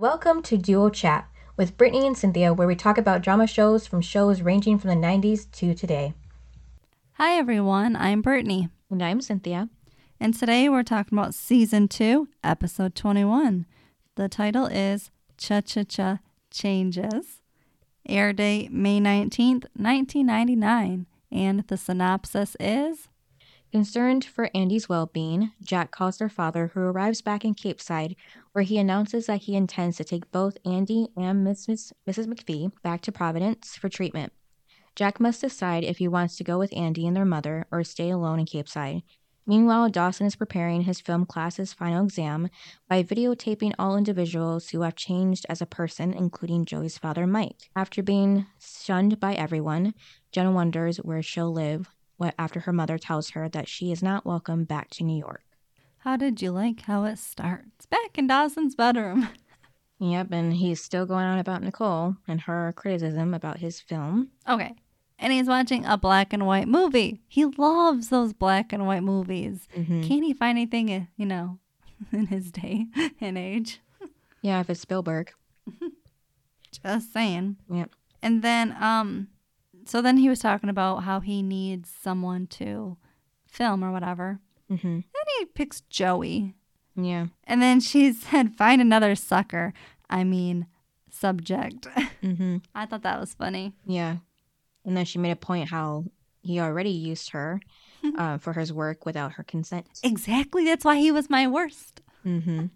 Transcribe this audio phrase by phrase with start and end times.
[0.00, 1.28] Welcome to Duo Chat
[1.58, 5.06] with Brittany and Cynthia, where we talk about drama shows from shows ranging from the
[5.06, 6.14] 90s to today.
[7.18, 7.96] Hi, everyone.
[7.96, 8.70] I'm Brittany.
[8.88, 9.68] And I'm Cynthia.
[10.18, 13.66] And today we're talking about season two, episode 21.
[14.14, 16.20] The title is Cha Cha Cha
[16.50, 17.42] Changes.
[18.08, 21.04] Air date May 19th, 1999.
[21.30, 23.08] And the synopsis is
[23.72, 28.16] Concerned for Andie's well being, Jack calls their father, who arrives back in Capeside,
[28.50, 31.92] where he announces that he intends to take both Andie and Mrs.
[32.08, 32.26] Mrs.
[32.26, 34.32] McPhee back to Providence for treatment.
[34.96, 38.10] Jack must decide if he wants to go with Andie and their mother or stay
[38.10, 39.02] alone in Capeside.
[39.46, 42.50] Meanwhile, Dawson is preparing his film class's final exam
[42.88, 47.70] by videotaping all individuals who have changed as a person, including Joey's father, Mike.
[47.76, 49.94] After being shunned by everyone,
[50.32, 51.88] Jen wonders where she'll live
[52.38, 55.44] after her mother tells her that she is not welcome back to New York.
[55.98, 57.86] How did you like how it starts?
[57.86, 59.28] Back in Dawson's bedroom.
[60.02, 64.30] Yep, and he's still going on about Nicole and her criticism about his film.
[64.48, 64.74] Okay.
[65.18, 67.20] And he's watching a black and white movie.
[67.28, 69.68] He loves those black and white movies.
[69.76, 70.00] Mm-hmm.
[70.00, 71.58] Can't he find anything, uh, you know,
[72.12, 72.86] in his day
[73.20, 73.82] and age?
[74.40, 75.32] Yeah, if it's Spielberg.
[76.82, 77.56] Just saying.
[77.70, 77.90] Yep.
[78.22, 79.28] And then, um,
[79.90, 82.96] so then he was talking about how he needs someone to
[83.48, 84.38] film or whatever.
[84.70, 85.00] Mm-hmm.
[85.00, 86.54] Then he picks Joey.
[86.94, 87.26] Yeah.
[87.42, 89.72] And then she said, find another sucker.
[90.08, 90.68] I mean,
[91.10, 91.88] subject.
[92.22, 92.58] Mm-hmm.
[92.74, 93.72] I thought that was funny.
[93.84, 94.18] Yeah.
[94.84, 96.04] And then she made a point how
[96.40, 97.60] he already used her
[98.16, 99.88] uh, for his work without her consent.
[100.04, 100.64] Exactly.
[100.64, 102.00] That's why he was my worst.
[102.24, 102.66] Mm-hmm.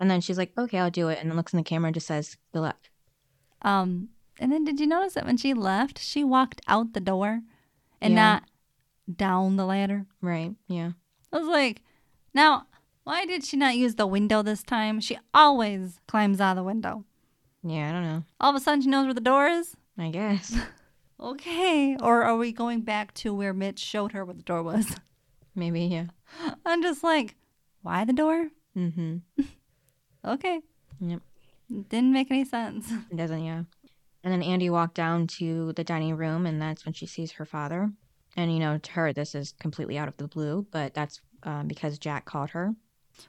[0.00, 1.18] And then she's like, okay, I'll do it.
[1.18, 2.90] And then looks in the camera and just says, good luck.
[3.62, 7.40] Um, and then did you notice that when she left, she walked out the door
[8.00, 8.22] and Yeah.
[8.22, 8.42] not
[9.14, 10.06] down the ladder?
[10.20, 10.54] Right.
[10.68, 10.92] Yeah.
[11.32, 11.82] I was like,
[12.34, 12.66] now,
[13.04, 15.00] why did she not use the window this time?
[15.00, 17.04] She always climbs out of the window.
[17.64, 18.24] Yeah, I don't know.
[18.40, 19.76] All of a sudden, she knows where the door is?
[19.98, 20.56] I guess.
[21.20, 21.96] Okay.
[22.02, 24.96] Or are we going back to where Mitch showed her where the door was?
[25.54, 26.06] Maybe, yeah.
[26.66, 27.36] I'm just like,
[27.82, 28.48] why the door?
[28.76, 29.18] Mm-hmm.
[30.24, 30.60] Okay.
[31.00, 31.20] Yep.
[31.88, 32.90] Didn't make any sense.
[33.10, 33.62] It doesn't, yeah.
[34.24, 37.44] And then Andie walked down to the dining room, and that's when she sees her
[37.44, 37.90] father.
[38.36, 41.66] And, you know, to her, this is completely out of the blue, but that's um,
[41.68, 42.74] because Jack called her.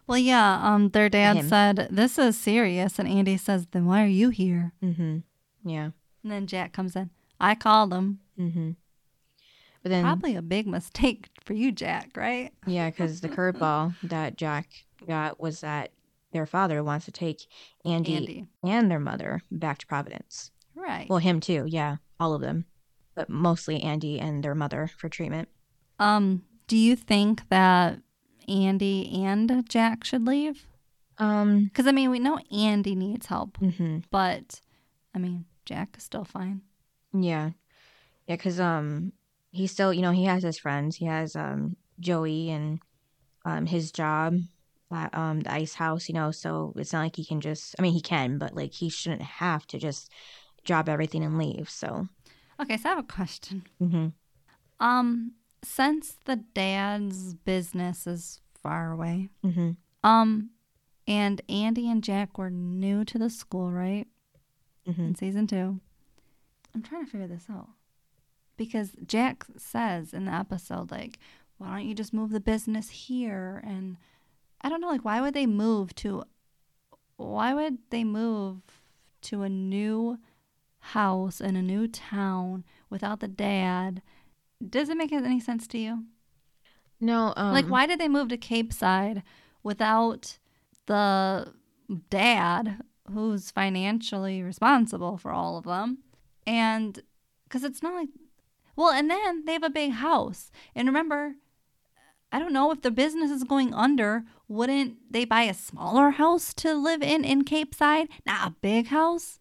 [0.08, 1.50] Well, yeah, um, their dad Him.
[1.50, 3.00] said, This is serious.
[3.00, 4.72] And Andie says, Then why are you here?
[4.84, 5.20] Mm-hmm.
[5.66, 5.90] Yeah.
[6.24, 7.10] And then Jack comes in.
[7.40, 8.20] I called him.
[8.40, 8.72] Mm-hmm.
[9.82, 12.52] But then, Probably a big mistake for you, Jack, right?
[12.66, 14.70] yeah, because the curveball that Jack
[15.06, 15.92] got was that
[16.32, 17.46] their father wants to take
[17.84, 18.48] Andie, Andie.
[18.64, 20.52] and their mother back to Providence.
[20.76, 21.08] Right.
[21.10, 22.66] Well, him too, yeah, all of them,
[23.16, 25.50] but mostly Andie and their mother for treatment.
[26.00, 28.00] um, do you think that
[28.48, 30.66] Andie and Jack should leave?
[31.18, 31.66] Um.
[31.66, 34.62] Because, I mean, we know Andie needs help, hmm but,
[35.14, 36.62] I mean, Jack is still fine.
[37.14, 37.52] Yeah,
[38.28, 39.14] yeah, because um,
[39.52, 40.96] he still, you know, he has his friends.
[40.96, 42.80] He has um Joey and
[43.46, 44.38] um his job
[44.92, 46.08] at um the ice house.
[46.10, 47.76] You know, so it's not like he can just.
[47.78, 50.10] I mean, he can, but like he shouldn't have to just
[50.64, 51.70] drop everything and leave.
[51.70, 52.08] So.
[52.62, 53.64] Okay, so I have a question.
[53.80, 54.08] hmm
[54.80, 59.72] Um, since the dad's business is far away, hmm
[60.04, 60.50] um,
[61.08, 64.08] and Andie and Jack were new to the school, right?
[64.86, 65.80] hmm In season two.
[66.76, 67.70] I'm trying to figure this out.
[68.58, 71.20] Because Jack says in the episode, like,
[71.58, 73.64] why don't you just move the business here?
[73.66, 73.98] And
[74.62, 76.24] I don't know, like, why would they move to,
[77.18, 78.62] why would they move
[79.24, 80.20] to a new
[80.88, 84.02] house in a new town without the dad?
[84.68, 86.04] Does it make any sense to you?
[87.00, 87.34] No.
[87.36, 89.24] Um, like, why did they move to Capeside
[89.62, 90.38] without
[90.86, 91.54] the
[92.10, 96.00] dad who's financially responsible for all of them?
[96.46, 97.02] And
[97.44, 98.10] because it's not like,
[98.76, 100.52] well, and then they have a big house.
[100.76, 101.36] And remember,
[102.32, 106.54] I don't know if the business is going under, wouldn't they buy a smaller house
[106.56, 109.40] to live in in Capeside, not a big house?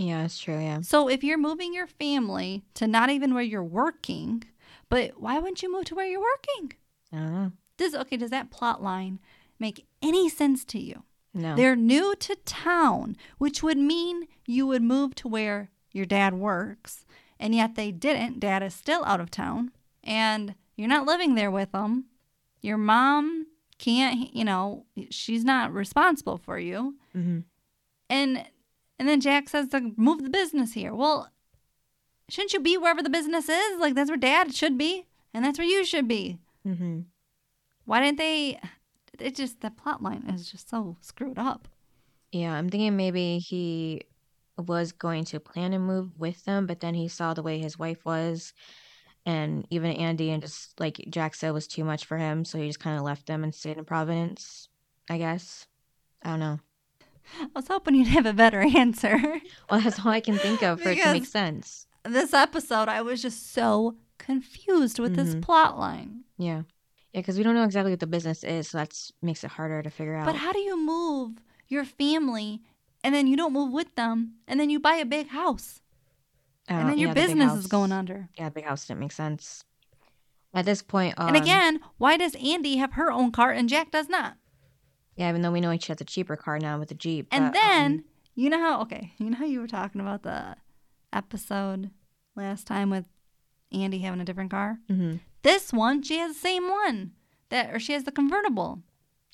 [0.00, 0.58] Yeah, it's true.
[0.58, 0.80] Yeah.
[0.80, 4.44] So if you're moving your family to not even where you're working,
[4.88, 6.72] but why wouldn't you move to where you're working?
[7.12, 7.52] I don't know.
[7.76, 9.18] Does okay, does that plot line
[9.58, 11.02] make any sense to you?
[11.34, 11.54] No.
[11.54, 17.04] They're new to town, which would mean you would move to where your dad works,
[17.38, 18.40] and yet they didn't.
[18.40, 19.70] Dad is still out of town,
[20.02, 22.06] and you're not living there with them.
[22.62, 23.46] Your mom
[23.78, 26.96] can't, you know, she's not responsible for you.
[27.12, 27.40] hmm
[28.08, 28.44] And
[29.00, 30.94] and then Jack says to move the business here.
[30.94, 31.30] Well,
[32.28, 33.80] shouldn't you be wherever the business is?
[33.80, 36.38] Like that's where dad should be, and that's where you should be.
[36.62, 37.00] hmm
[37.86, 38.60] Why didn't they?
[39.18, 41.66] It just the plot line is just so screwed up.
[42.30, 44.02] Yeah, I'm thinking maybe he
[44.58, 47.78] was going to plan to move with them, but then he saw the way his
[47.78, 48.52] wife was,
[49.24, 52.66] and even Andie, and just like Jack said, was too much for him, so he
[52.66, 54.68] just kind of left them and stayed in Providence.
[55.08, 55.66] I guess.
[56.22, 56.60] I don't know.
[57.40, 59.40] I was hoping you'd have a better answer.
[59.70, 61.86] Well, that's all I can think of for it to make sense.
[62.04, 65.42] this episode, I was just so confused with this Mhm.
[65.42, 66.24] plot line.
[66.38, 66.62] Yeah.
[67.12, 69.82] Yeah, because we don't know exactly what the business is, so that makes it harder
[69.82, 70.26] to figure out.
[70.26, 72.62] But how do you move your family
[73.02, 75.80] and then you don't move with them and then you buy a big house
[76.68, 78.28] I and then your yeah, the business is going under?
[78.38, 79.64] Yeah, big house didn't make sense.
[80.52, 83.90] At this point, um, and again, why does Andie have her own car and Jack
[83.92, 84.36] does not?
[85.20, 87.28] Yeah, even though we know she has a cheaper car now with the Jeep.
[87.30, 90.22] And but, um, then you know how okay, you know how you were talking about
[90.22, 90.56] the
[91.12, 91.90] episode
[92.34, 93.04] last time with
[93.70, 94.78] Andie having a different car?
[94.90, 95.20] mhm.
[95.42, 97.12] This one, she has the same one.
[97.50, 98.82] That or she has the convertible.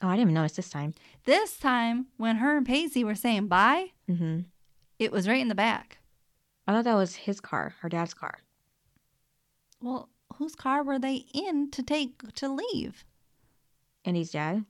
[0.03, 0.93] oh, I didn't even notice this time.
[1.25, 4.41] This time when her and Pacey were saying bye, hmm
[4.99, 5.99] it was right in the back.
[6.67, 8.39] I thought that was his car, her dad's car.
[9.81, 13.05] Well, whose car were they in to take to leave?
[14.05, 14.65] Andie's dad.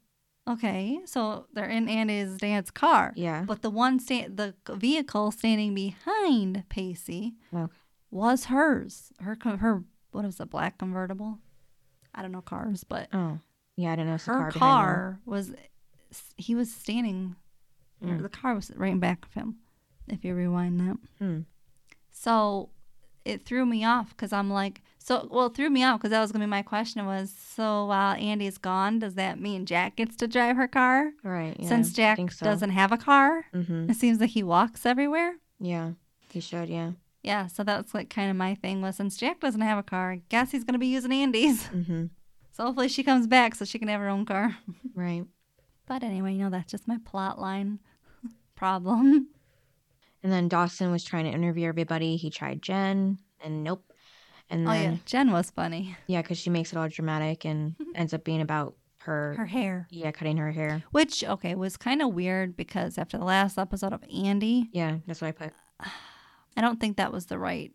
[0.48, 3.12] Okay, so they're in Andie's dad's car.
[3.16, 3.42] Yeah.
[3.46, 7.72] But the one sta- the vehicle standing behind Pacey Okay.
[8.10, 9.12] was hers.
[9.20, 9.82] Her her
[10.12, 11.38] what was it, black convertible?
[12.14, 13.40] I don't know cars, but Oh,
[13.76, 14.12] yeah, I don't know.
[14.18, 14.52] her car.
[14.52, 15.52] car was
[16.36, 17.36] he was standing
[18.02, 18.22] Mm.
[18.22, 19.56] the car was right in back of him
[20.06, 20.98] if you rewind that.
[21.18, 21.40] Hmm.
[22.10, 22.68] So
[23.24, 26.20] it threw me off because I'm like, so well, it threw me off because that
[26.20, 30.16] was gonna be my question was, so while Andie's gone, does that mean Jack gets
[30.16, 31.12] to drive her car?
[31.22, 31.54] Right.
[31.60, 32.44] Yeah, Since Jack so.
[32.44, 33.90] doesn't have a car, Mm-hmm.
[33.90, 35.36] it seems like he walks everywhere.
[35.60, 35.92] Yeah,
[36.30, 36.68] he should.
[36.68, 36.92] Yeah.
[37.22, 40.12] Yeah, so that's like kind of my thing was since Jack doesn't have a car,
[40.12, 41.62] I guess he's gonna be using Andie's.
[41.72, 42.06] Mm-hmm.
[42.52, 44.56] So hopefully she comes back so she can have her own car.
[44.94, 45.24] Right.
[45.86, 47.78] But anyway, you know that's just my plot line
[48.56, 49.28] problem.
[50.22, 52.16] And then Dawson was trying to interview everybody.
[52.16, 53.84] He tried Jen, and nope.
[54.48, 55.96] And Oh then yeah, Jen was funny.
[56.06, 59.86] yeah, because she makes it all dramatic and ends up being about her, Her hair.
[59.90, 60.82] yeah, cutting her hair.
[60.92, 65.20] Which, okay, was kind of weird because after the last episode of Andie, Yeah, that's
[65.20, 65.52] what I put.
[66.56, 67.72] I don't think that was the right,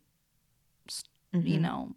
[1.34, 1.62] you Mhm.
[1.62, 1.96] know,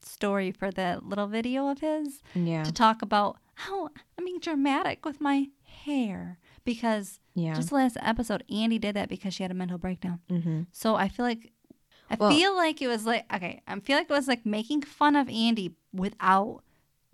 [0.00, 2.62] story for that little video of his Yeah.
[2.64, 6.38] to talk about how I'm being dramatic with my hair.
[6.64, 7.54] Because Yeah.
[7.54, 10.20] just last episode, Andie did that because she had a mental breakdown.
[10.28, 10.62] mm-hmm.
[10.72, 11.52] So I feel like,
[12.10, 14.82] I Well- feel like it was like, okay, I feel like it was like making
[14.82, 16.62] fun of Andie without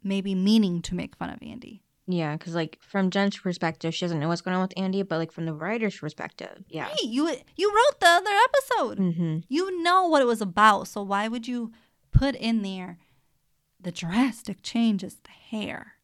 [0.02, 1.82] maybe meaning to make fun of Andie.
[2.08, 5.18] Yeah, because like from Jen's perspective, she doesn't know what's going on with Andie, but
[5.18, 6.88] like from the writer's perspective, yeah.
[6.88, 8.98] Hey, you you wrote the other episode.
[8.98, 9.38] Mm-hmm.
[9.48, 11.72] You know what it was about, so why would you
[12.10, 12.98] put in there
[13.80, 15.94] the drastic changes the hair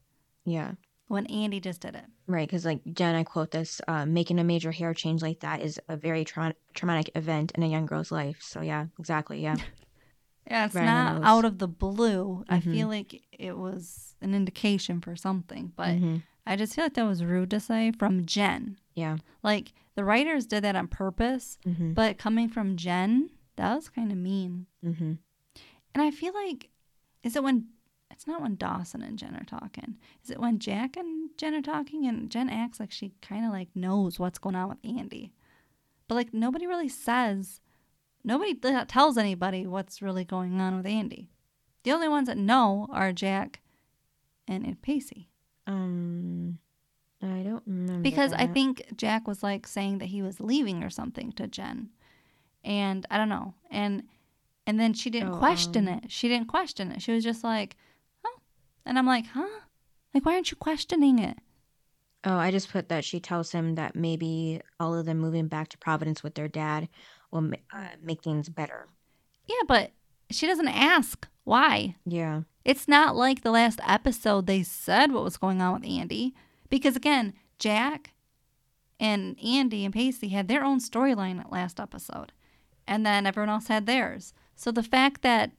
[0.45, 0.73] Yeah.
[1.09, 2.05] When Andie just did it?
[2.27, 5.61] Right, because like Jen, I quote this: uh, "Making a major hair change like that
[5.63, 9.41] is a very tra- traumatic event in a young girl's life." So yeah, exactly.
[9.43, 9.57] Yeah,
[10.51, 12.45] Yeah, it's Right not out of the blue.
[12.49, 12.73] I Mhm.
[12.73, 16.23] feel like it was an indication for something, but Mhm.
[16.47, 18.79] I just feel like that was rude to say from Jen.
[18.95, 19.19] yeah.
[19.43, 21.93] Like the writers did that on purpose, Mm-hmm.
[21.93, 24.67] but coming from Jen, that was kind of mean.
[24.85, 25.13] Mm-hmm.
[25.95, 26.71] And I feel like,
[27.23, 27.69] is it when,
[28.19, 29.97] it's not when Dawson and Jen are talking.
[30.25, 33.53] Is it when Jack and Jen are talking and Jen acts like she kind of
[33.53, 35.33] like knows what's going on with Andie?
[36.09, 37.61] But like nobody really says,
[38.25, 38.55] nobody
[38.89, 41.31] tells anybody what's really going on with Andie.
[41.85, 43.61] The only ones that know are Jack
[44.49, 45.29] and Aunt Pacey.
[45.69, 46.59] Um,
[47.23, 50.91] I don't remember Because I think Jack was like saying that he was leaving or
[50.91, 51.91] something to Jen.
[52.65, 53.55] And I don't know.
[53.71, 54.03] And
[54.67, 56.11] and then she didn't Oh, question um, it.
[56.11, 57.01] She didn't question it.
[57.01, 57.77] She was just like.
[58.85, 59.61] And I'm like, "Huh?
[60.15, 61.39] Like why aren't you questioning it?"
[62.25, 65.69] Oh, I just put that she tells him that maybe all of them moving back
[65.69, 66.89] to Providence with their dad
[67.31, 68.89] will uh, make things better.
[69.47, 69.93] Yeah, but
[70.31, 71.97] she doesn't ask why.
[72.05, 72.43] Yeah.
[72.65, 76.35] It's not like the last episode they said what was going on with Andie.
[76.69, 78.13] Because again, Jack
[79.01, 82.33] and Andie and Pacey had their own storyline at last episode.
[82.87, 84.35] And then everyone else had theirs.
[84.55, 85.53] So the fact that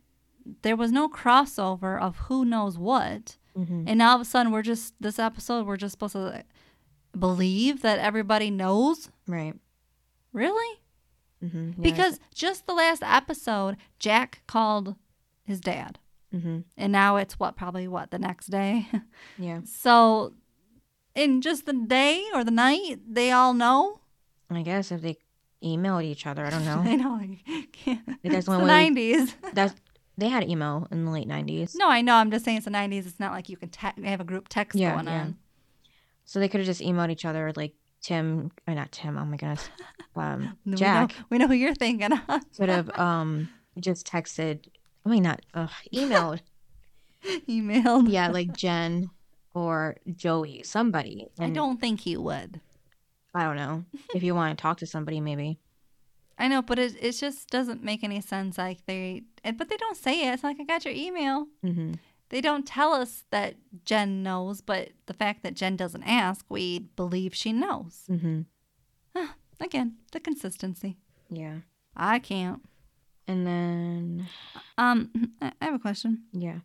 [0.61, 3.85] there was no crossover of who knows what, Mm-hmm.
[3.87, 6.43] and now all of a sudden we're just this episode we're just supposed to
[7.17, 9.09] believe that everybody knows?
[9.27, 9.55] Right.
[10.31, 10.79] Really?
[11.43, 11.81] Mm-hmm.
[11.81, 14.95] Because just the last episode, Jack called
[15.43, 15.97] his dad.
[16.33, 16.59] Mm-hmm.
[16.77, 18.87] And now it's what, probably what, the next day?
[19.37, 19.61] Yeah.
[19.65, 20.33] So,
[21.15, 24.01] in just the day or the night, they all know.
[24.49, 25.17] I guess if they
[25.63, 26.79] emailed each other, I don't know.
[26.85, 27.13] I know.
[27.15, 29.35] Like, can't- That's the the only way nineties.
[29.53, 29.73] That's
[30.19, 31.75] they had email in the late nineties.
[31.75, 32.15] No, I know.
[32.15, 33.05] I'm just saying it's the nineties.
[33.07, 35.21] It's not like you can te- have a group text Yeah, going yeah.
[35.21, 35.37] on.
[36.25, 39.35] So they could have just emailed each other like Tim, or not Tim, oh my
[39.37, 39.69] goodness,
[40.15, 42.19] um, We know- Jack We know, who you're thinking of.
[42.57, 43.49] could have um
[43.79, 44.67] just texted.
[45.05, 46.41] I mean, not uh, emailed.
[47.49, 48.09] Emailed.
[48.11, 49.09] yeah, like Jen
[49.53, 51.27] or Joey, somebody.
[51.39, 52.61] I don't think he would.
[53.33, 53.85] I don't know
[54.15, 55.59] if you want to talk to somebody, maybe.
[56.41, 58.57] I know, but it it just doesn't make any sense.
[58.57, 60.33] Like they, but they don't say it.
[60.33, 61.47] It's like I got your email.
[61.61, 61.93] hmm
[62.29, 63.55] They don't tell us that
[63.85, 68.03] Jen knows, but the fact that Jen doesn't ask, we believe she knows.
[68.07, 68.41] hmm
[69.61, 70.97] Again, the consistency.
[71.29, 71.57] Yeah,
[71.95, 72.61] I can't.
[73.27, 74.27] and then
[74.77, 76.23] Um, I I have a question.
[76.31, 76.59] yeah,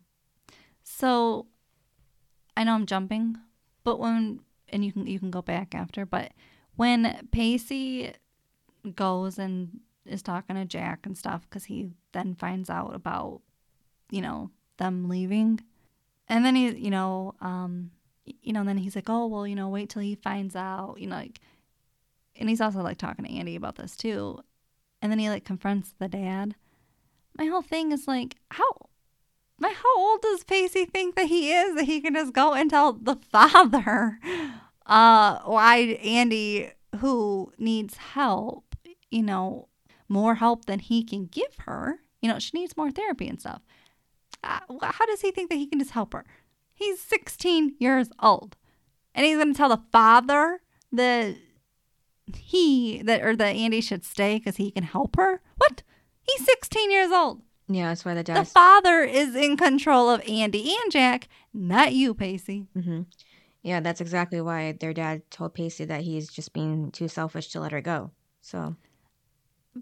[0.83, 1.47] So,
[2.55, 3.35] I know I'm jumping,
[3.83, 4.39] but when
[4.69, 6.31] and you can you can go back after, but
[6.77, 8.13] when Pacey
[8.93, 13.41] goes and is talking to Jack and stuff, because he then finds out about
[14.11, 15.59] you know them leaving,
[16.27, 17.91] and then he you know um
[18.25, 21.07] you know then he's like oh well you know wait till he finds out you
[21.07, 21.39] know like,
[22.35, 24.39] and he's also like talking to Andie about this too,
[25.01, 26.55] and then he like confronts the dad.
[27.37, 28.69] My whole thing is like how
[29.57, 32.69] but how old does Pacey think that he is that he can just go and
[32.69, 34.19] tell the father
[34.85, 38.64] uh why Andie who needs help,
[39.11, 39.67] you know,
[40.07, 41.99] more help than he can give her.
[42.21, 43.61] You know, she needs more therapy and stuff.
[44.43, 46.25] Uh, how does he think that he can just help her?
[46.73, 48.55] He's 16 years old.
[49.13, 50.59] And he's going to tell the father
[50.91, 51.35] that
[52.35, 55.41] he that or that Andie should stay cuz he can help her?
[55.57, 55.83] What?
[56.21, 57.41] He's 16 years old.
[57.67, 57.89] yeah.
[57.89, 58.45] That's why the dad.
[58.45, 62.67] The father is in control of Andie and Jack, not you, Pacey.
[62.73, 63.01] hmm
[63.61, 67.59] Yeah, that's exactly why their dad told Pacey that he's just being too selfish to
[67.59, 68.11] let her go.
[68.41, 68.75] So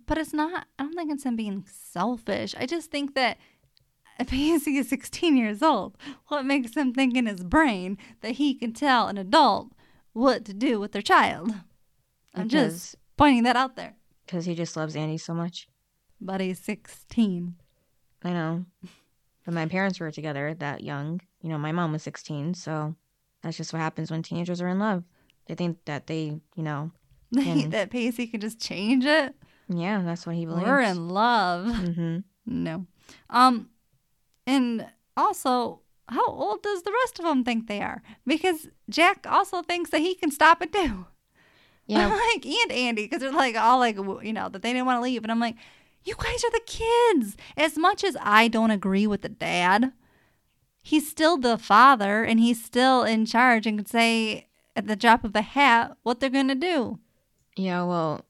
[0.08, 2.56] But it's not, I don't think it's him being selfish.
[2.58, 3.38] I just think that
[4.20, 5.98] if Pacey is 16 years old,
[6.28, 9.72] what makes him think in his brain that he can tell an adult
[10.14, 11.54] what to do with their child?
[12.36, 13.96] I'm just pointing that out there.
[14.26, 15.68] because he just loves Andie so much.
[16.20, 17.56] But he's 16.
[18.24, 18.66] I know.
[19.46, 21.22] But my parents were together that young.
[21.42, 22.96] You know, my mom was 16, so
[23.44, 25.04] that's just what happens when teenagers are in love.
[25.48, 26.92] They think that they, you know,
[27.38, 29.36] And- that Pacey can just change it.
[29.70, 30.66] Yeah, that's what he believes.
[30.68, 31.68] We're in love.
[31.68, 32.18] Mm-hmm.
[32.46, 32.86] No.
[33.30, 33.70] Um,
[34.46, 38.02] and also, how old does the rest of them think they are?
[38.26, 41.06] Because Jack also thinks that he can stop it too.
[41.86, 45.00] Yeah, like and Andie, because they're like all like you know that they didn't want
[45.00, 45.58] to leave, and I'm like,
[46.06, 47.36] you guys are the kids.
[47.58, 49.92] As much as I don't agree with the dad,
[50.82, 55.26] he's still the father, and he's still in charge, and can say at the drop
[55.26, 57.00] of a hat what they're gonna do.
[57.58, 57.84] yeah.
[57.84, 58.24] Well,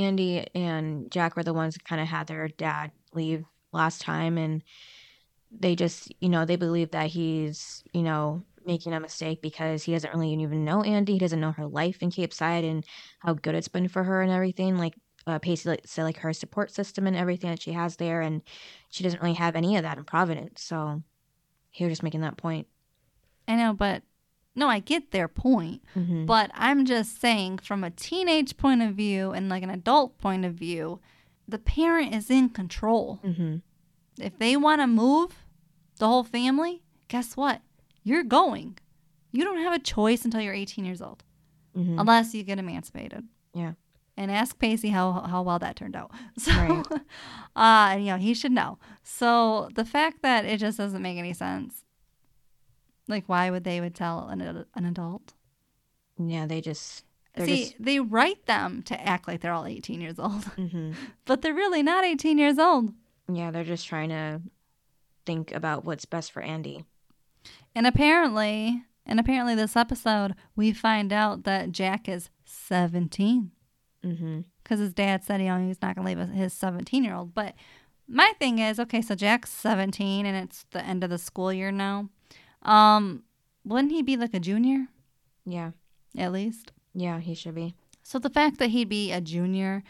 [0.00, 4.38] Andie and Jack were the ones that kind of had their dad leave last time,
[4.38, 4.62] and
[5.50, 9.92] they just, you know, they believe that he's, you know, making a mistake because he
[9.92, 11.14] doesn't really even know Andie.
[11.14, 12.84] He doesn't know her life in Capeside and
[13.20, 14.76] how good it's been for her and everything.
[14.76, 14.94] Like
[15.26, 18.42] uh, Pacey like, said, like her support system and everything that she has there, and
[18.90, 20.62] she doesn't really have any of that in Providence.
[20.62, 21.02] So
[21.70, 22.66] he was just making that point.
[23.48, 24.02] I know, but
[24.54, 25.82] no, I get their point.
[25.94, 30.18] hmm But I'm just saying, from a teenage point of view and like an adult
[30.18, 31.00] point of view,
[31.48, 33.20] the parent is in control.
[33.22, 33.56] hmm
[34.18, 35.44] If they want to move
[35.98, 37.60] the whole family, guess what?
[38.02, 38.78] You're going.
[39.32, 41.22] You don't have a choice until you're 18 years old,
[41.74, 43.24] hmm unless you get emancipated.
[43.54, 43.72] Yeah.
[44.16, 46.10] And ask Pacey how how well that turned out.
[46.38, 46.84] So, Right.
[47.56, 48.78] uh, and, you know, he should know.
[49.02, 51.84] So the fact that it just doesn't make any sense.
[53.10, 54.40] Like, why would they would tell an
[54.74, 55.34] an adult?
[56.18, 57.04] Yeah, they just.
[57.38, 60.92] See, just- they write them to act like they're all 18 years old, hmm
[61.26, 62.92] but they're really not 18 years old.
[63.32, 64.40] Yeah, they're just trying to
[65.26, 66.84] think about what's best for Andie.
[67.74, 73.50] And apparently, and apparently this episode, we find out that Jack is 17
[74.02, 77.34] hmm because his dad said he he's not going to leave his 17 year old.
[77.34, 77.54] But
[78.08, 81.70] my thing is, okay, so Jack's 17 and it's the end of the school year
[81.72, 82.08] now.
[82.62, 83.24] Um,
[83.64, 84.86] wouldn't he be like a junior
[85.44, 85.70] Yeah,
[86.16, 86.72] at least?
[86.94, 87.74] yeah, he should be.
[88.02, 89.82] So the fact that he'd be a junior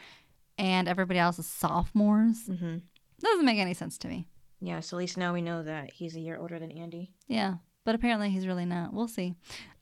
[0.58, 2.78] and everybody else is sophomores hmm
[3.20, 4.26] doesn't make any sense to me.
[4.62, 7.12] Yeah, so at least now we know that he's a year older than Andie.
[7.28, 8.92] Yeah, but apparently he's really not.
[8.92, 9.34] We'll see.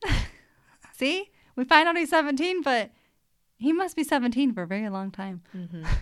[0.95, 1.30] see?
[1.57, 2.90] We find out he's 17, but
[3.57, 5.42] he must be 17 for a very long time.
[5.52, 5.83] hmm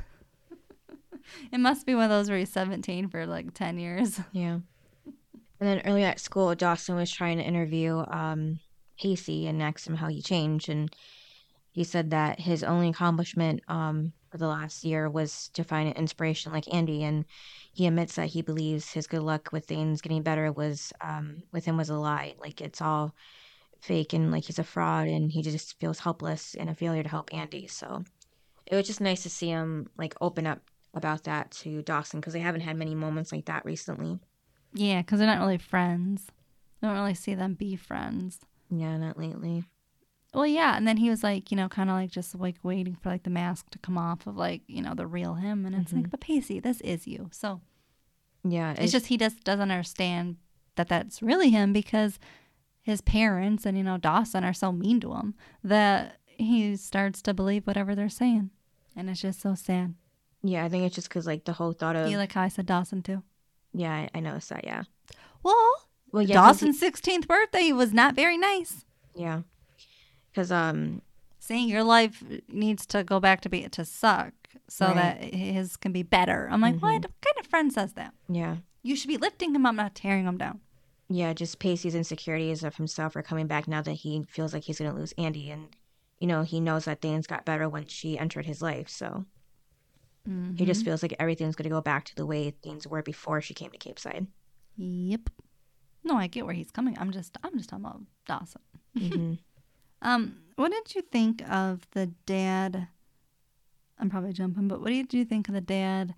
[1.52, 4.20] It must be one of those where he's 17 for like 10 years.
[4.32, 4.60] Yeah.
[5.58, 8.60] And then earlier at school, Dawson was trying to interview um,
[9.02, 10.68] and asked him how he changed.
[10.68, 10.94] And
[11.72, 15.96] he said that his only accomplishment um, for the last year was to find an
[15.96, 17.04] inspiration like Andie.
[17.04, 17.24] And
[17.72, 21.64] he admits that he believes his good luck with things getting better was um, with
[21.64, 22.34] him was a lie.
[22.40, 23.14] Like it's all
[23.80, 27.08] fake and like he's a fraud and he just feels helpless and a failure to
[27.08, 27.68] help Andie.
[27.68, 28.04] So
[28.66, 30.60] it was just nice to see him like open up
[30.94, 34.18] about that to Dawson because they haven't had many moments like that recently.
[34.76, 36.26] Yeah, because they're not really friends.
[36.82, 38.40] I don't really see them be friends.
[38.70, 39.64] Yeah, not lately.
[40.34, 42.94] Well, yeah, and then he was like, you know, kind of like just like waiting
[42.94, 45.74] for like the mask to come off of like you know the real him, and
[45.74, 46.10] it's like, mm-hmm.
[46.10, 47.30] but Pacey, this is you.
[47.32, 47.62] So
[48.44, 50.36] Yeah, it's just he just doesn't understand
[50.74, 52.18] that that's really him because
[52.82, 57.32] his parents and you know Dawson are so mean to him that he starts to
[57.32, 58.50] believe whatever they're saying,
[58.94, 59.94] and it's just so sad.
[60.42, 60.64] yeah.
[60.64, 62.66] I think it's just because like the whole thought of You like how I said
[62.66, 63.22] Dawson too?
[63.78, 64.64] Yeah, I, I noticed that.
[64.64, 64.84] Yeah,
[65.42, 65.72] Well,
[66.12, 68.84] well, yeah, Dawson's sixteenth birthday was not very nice.
[69.14, 69.42] yeah,
[70.30, 71.02] because um,
[71.38, 74.32] saying your life needs to go back to be to suck
[74.68, 74.94] so Right.
[75.20, 76.48] that his can be better.
[76.50, 76.82] I'm like, Mhm.
[76.82, 77.02] what?
[77.02, 78.14] what kind of friend says that?
[78.28, 80.60] yeah, You should be lifting him up, not tearing him down.
[81.08, 84.78] yeah, just Pacey's insecurities of himself are coming back now that he feels like he's
[84.78, 85.68] gonna lose Andie, and
[86.18, 89.26] you know he knows that things got better when she entered his life, so
[90.56, 93.54] he just feels like everything's gonna go back to the way things were before she
[93.54, 94.26] came to Capeside.
[94.76, 95.30] Yep.
[96.04, 96.96] No, I get where he's coming.
[96.98, 98.62] I'm just, I'm just talking about Dawson.
[98.98, 99.34] hmm
[100.02, 102.88] Um, what did you think of the dad?
[103.98, 106.14] I'm probably jumping, but what did you think of the dad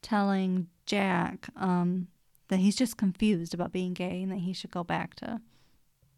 [0.00, 2.06] telling Jack um,
[2.48, 5.40] that he's just confused about being gay and that he should go back to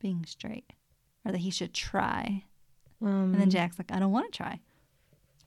[0.00, 0.73] being straight,
[1.25, 2.45] or that he should try?
[3.00, 4.61] Um, And then Jack's like, I don't want to try.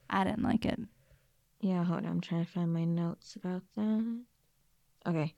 [0.10, 0.80] I didn't like it.
[1.62, 2.08] Yeah, hold on.
[2.08, 4.24] I'm trying to find my notes about that.
[5.06, 5.36] Okay.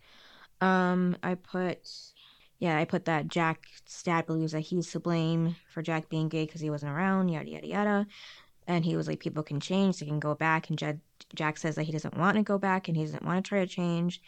[0.61, 1.89] Um, I put,
[2.59, 3.65] yeah, I put that Jack
[4.03, 7.49] dad believes that he's to blame for Jack being gay because he wasn't around, yada,
[7.49, 8.07] yada, yada.
[8.65, 10.69] And he was like, people can change, they can go back.
[10.69, 11.01] And Jed,
[11.35, 13.59] Jack says that he doesn't want to go back and he doesn't want to try
[13.59, 14.21] to change.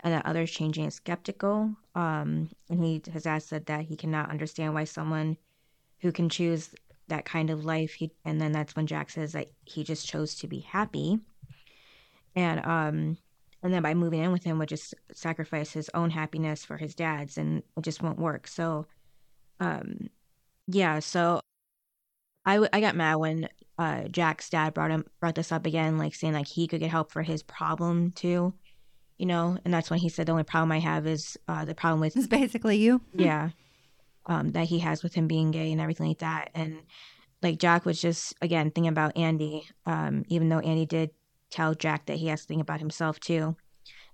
[0.00, 1.70] And that others changing is skeptical.
[1.94, 5.36] Um, and he, dad said that he cannot understand why someone
[6.00, 6.74] who can choose
[7.08, 7.94] that kind of life.
[7.94, 11.18] He and then that's when Jack says that he just chose to be happy,
[12.34, 13.18] and um,
[13.62, 16.94] and then by moving in with him would just sacrifice his own happiness for his
[16.94, 18.46] dad's, and it just won't work.
[18.48, 18.86] So,
[19.60, 20.08] um,
[20.66, 20.98] yeah.
[21.00, 21.40] So,
[22.44, 25.98] I w- I got mad when uh Jack's dad brought him brought this up again,
[25.98, 28.54] like saying like he could get help for his problem too,
[29.18, 31.74] you know, and that's when he said the only problem I have is uh the
[31.74, 33.00] problem with It's basically you.
[33.12, 33.50] yeah
[34.26, 36.50] um that he has with him being gay and everything like that.
[36.54, 36.82] And
[37.42, 41.10] like jack was just again thinking about andie um even though andie did
[41.50, 43.56] tell jack that he has to think about himself too.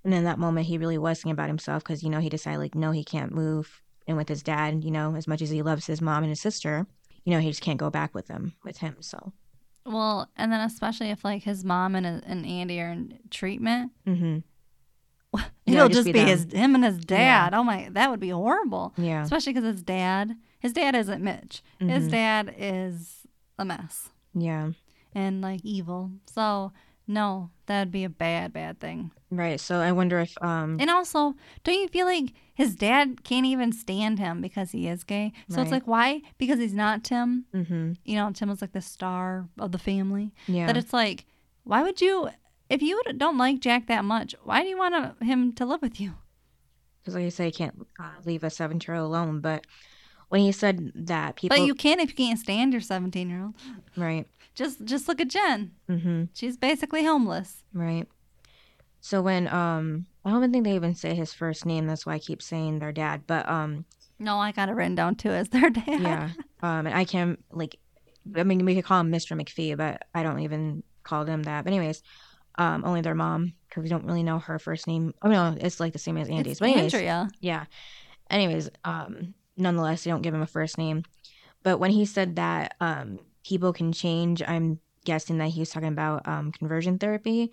[0.04, 2.58] And in that moment he really was thinking about himself because you know he decided
[2.58, 5.62] like no he can't move in with his dad you know as much as he
[5.62, 6.86] loves his mom and his sister
[7.24, 9.32] you know he just can't go back with them with him so.
[9.84, 14.38] Well, and then especially if like his mom and, and Andie are in treatment, mm-hmm
[15.66, 17.54] it'll just be be, his him and his dad.
[17.54, 18.92] Oh my, that would be horrible.
[18.96, 21.62] yeah Especially because his dad, his dad isn't Mitch.
[21.78, 22.10] His Mhm.
[22.10, 23.26] dad is
[23.58, 24.70] a mess yeah
[25.14, 26.10] and like evil.
[26.26, 26.72] So
[27.06, 29.10] no, that'd be a bad, bad thing.
[29.30, 33.46] right so i wonder if um And also, don't you feel like his dad can't
[33.46, 35.32] even stand him because he is gay?
[35.48, 35.62] So Right.
[35.62, 36.20] it's like, why?
[36.38, 37.46] Because he's not Tim.
[37.54, 40.32] mm-hmm You know, Tim was like the star of the family.
[40.46, 41.24] yeah That it's like,
[41.64, 42.28] why would you,
[42.72, 46.00] if you don't like Jack that much, why do you want him to live with
[46.00, 46.14] you?
[47.00, 49.40] because like I say, you can't uh, leave a seven-year-old alone.
[49.40, 49.66] But
[50.28, 53.42] when he said that, people, But you can if you can't stand your 17 year
[53.42, 53.54] old.
[53.96, 55.72] right, Just, just look at Jen.
[55.90, 57.64] mm-hmm, She's basically homeless.
[57.74, 58.06] right.
[59.00, 61.88] So when um, I don't even think they even say his first name.
[61.88, 63.22] That's why I keep saying their dad.
[63.26, 63.84] But um,
[64.20, 66.00] No, I got it written down too as their dad.
[66.00, 66.28] yeah,
[66.62, 67.80] um, and I can't like,
[68.36, 69.36] I mean, we could call him Mr.
[69.36, 71.64] McPhee, but I don't even call them that.
[71.64, 72.00] But anyways,
[72.56, 75.14] um, only their mom because we don't really know her first name.
[75.22, 76.52] Oh no, it's like the same as Andie's.
[76.52, 77.28] It's but anyways, Andrea.
[77.40, 77.64] yeah.
[78.30, 81.04] Anyways, um, nonetheless, they don't give him a first name.
[81.62, 85.88] But when he said that um, people can change, I'm guessing that he was talking
[85.88, 87.52] about um, conversion therapy,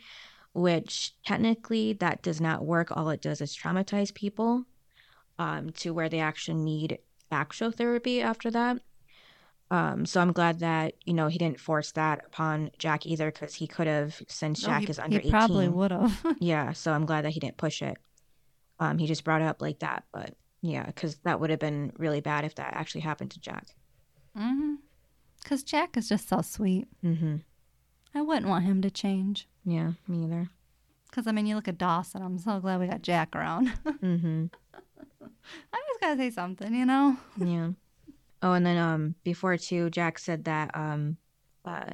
[0.53, 2.95] which technically that does not work.
[2.95, 4.65] All it does is traumatize people
[5.37, 6.99] um, to where they actually need
[7.31, 8.81] actual therapy after that.
[9.71, 13.53] Um, so I'm glad that you know he didn't force that upon Jack either, because
[13.53, 16.25] he could have since No, Jack he, is under he probably would have.
[16.39, 17.97] Yeah, so I'm glad that he didn't push it.
[18.79, 21.91] Um, he just brought it up like that, but yeah, because that would have been
[21.97, 23.67] really bad if that actually happened to Jack.
[24.37, 24.75] mm-hmm.
[25.43, 26.87] Because Jack is just so sweet.
[27.03, 27.37] Mm-hmm.
[28.13, 29.47] I wouldn't want him to change.
[29.65, 30.49] Yeah, me either.
[31.09, 32.21] Because, I mean, you look at Dawson.
[32.21, 33.71] I'm so glad we got Jack around.
[33.85, 34.45] Mm-hmm.
[35.73, 37.17] I just got to say something, you know?
[37.37, 37.69] Yeah.
[38.41, 41.17] Oh, and then um, before too, Jack said that um,
[41.65, 41.91] uh,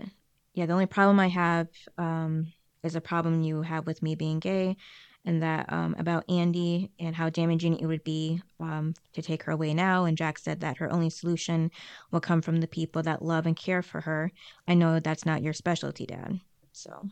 [0.53, 2.53] yeah, the only problem I have um
[2.83, 4.77] is a problem you have with me being gay,
[5.25, 9.51] and that um, about Andie and how damaging it would be um, to take her
[9.51, 10.05] away now.
[10.05, 11.71] And Jack said that her only solution
[12.11, 14.31] will come from the people that love and care for her.
[14.67, 16.39] I know that's not your specialty, Dad.
[16.73, 17.09] So,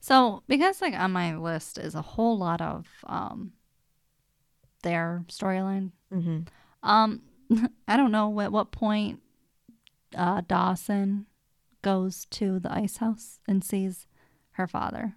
[0.00, 3.52] So, because like on my list is a whole lot of um
[4.82, 5.90] their storyline.
[6.12, 6.40] hmm
[6.82, 7.22] Um
[7.88, 9.20] I don't know at what point
[10.16, 11.26] uh Dawson
[11.82, 14.06] goes to the ice house and sees
[14.52, 15.16] her father.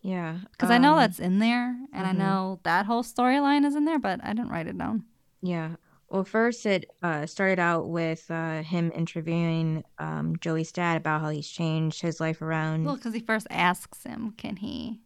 [0.00, 2.18] yeah, Because I know um, that's in there and I mhm.
[2.18, 5.04] know that whole storyline is in there, but I didn't write it down.
[5.42, 5.76] Yeah.
[6.08, 11.30] Well, first it uh, started out with uh, him interviewing um, Joey's dad about how
[11.30, 12.84] he's changed his life around.
[12.84, 15.00] Well, because he first asks him, can he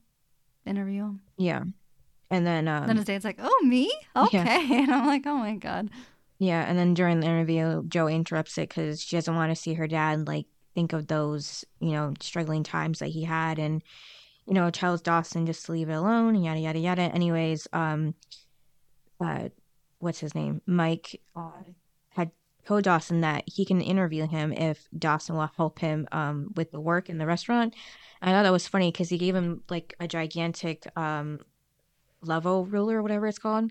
[0.65, 1.21] interview him?
[1.37, 1.63] yeah.
[2.29, 3.93] And then, um, then his dad's like, oh, me?
[4.17, 4.39] Okay.
[4.39, 4.81] Yeah.
[4.83, 5.91] And I'm like, oh my God.
[6.39, 6.65] Yeah.
[6.69, 9.87] And then during the interview, Joe interrupts it because she doesn't want to see her
[9.87, 13.59] dad, like, think of those, you know, struggling times that he had.
[13.59, 13.83] And,
[14.47, 17.03] you know, tells Dawson just to leave it alone, yada, yada, yada.
[17.03, 18.15] Anyways, um,
[19.21, 19.49] uh,
[19.99, 20.61] what's his name?
[20.67, 21.51] Mike uh,
[22.11, 22.31] had
[22.67, 26.81] told Dawson that he can interview him if Dawson will help him um, with the
[26.81, 27.75] work in the restaurant.
[28.23, 31.41] I thought that was funny because he gave him like a gigantic um,
[32.23, 33.71] level ruler, whatever it's called.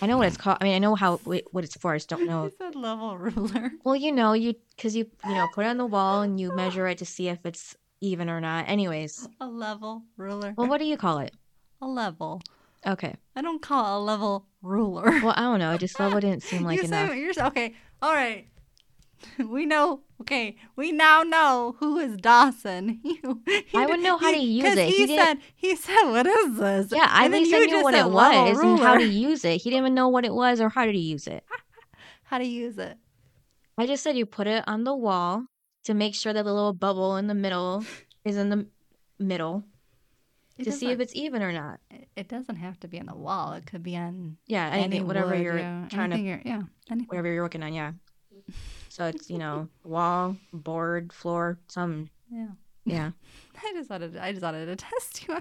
[0.00, 0.58] I know what it's called.
[0.60, 1.92] I mean, I know how what it's for.
[1.92, 2.44] I just don't know.
[2.50, 3.72] He said level ruler.
[3.84, 6.54] Well, you know, you because you you know put it on the wall and you
[6.54, 8.68] measure it to see if it's even or not.
[8.68, 10.54] Anyways, A level ruler.
[10.56, 11.32] well, what do you call it?
[11.80, 12.40] a level.
[12.86, 13.14] Okay.
[13.36, 15.04] I don't call it a level ruler.
[15.22, 15.70] Well, I don't know.
[15.70, 17.10] I just level didn't seem like you enough.
[17.10, 17.74] say you're okay.
[18.00, 18.48] All right.
[19.38, 20.00] We know.
[20.20, 23.00] Okay, we now know who is Dawson.
[23.04, 23.20] He
[23.74, 24.88] I would know how to use it.
[24.88, 25.38] He, He said.
[25.54, 28.78] He said, "What is this?" Yeah, I at least I knew what it was and
[28.78, 29.60] how to use it.
[29.60, 31.44] He didn't even know what it was or how to use it.
[32.24, 32.96] how to use it.
[33.78, 35.46] I just said you put it on the wall
[35.84, 37.84] to make sure that the little bubble in the middle
[38.24, 38.66] is in the
[39.18, 39.64] middle
[40.58, 41.80] It to see if it's even or not.
[41.90, 43.54] it- It doesn't have to be on the wall.
[43.54, 46.62] It could be on Yeah, anything, any whatever wood, you're yeah, trying to, you're- yeah,
[46.90, 47.08] anything.
[47.08, 47.72] whatever you're working on.
[47.72, 47.92] Yeah.
[48.92, 52.10] So it's you know wall, board, floor, some.
[52.30, 52.48] Yeah.
[52.84, 53.10] Yeah.
[53.64, 54.18] I just wanted.
[54.18, 55.38] I just wanted to test you.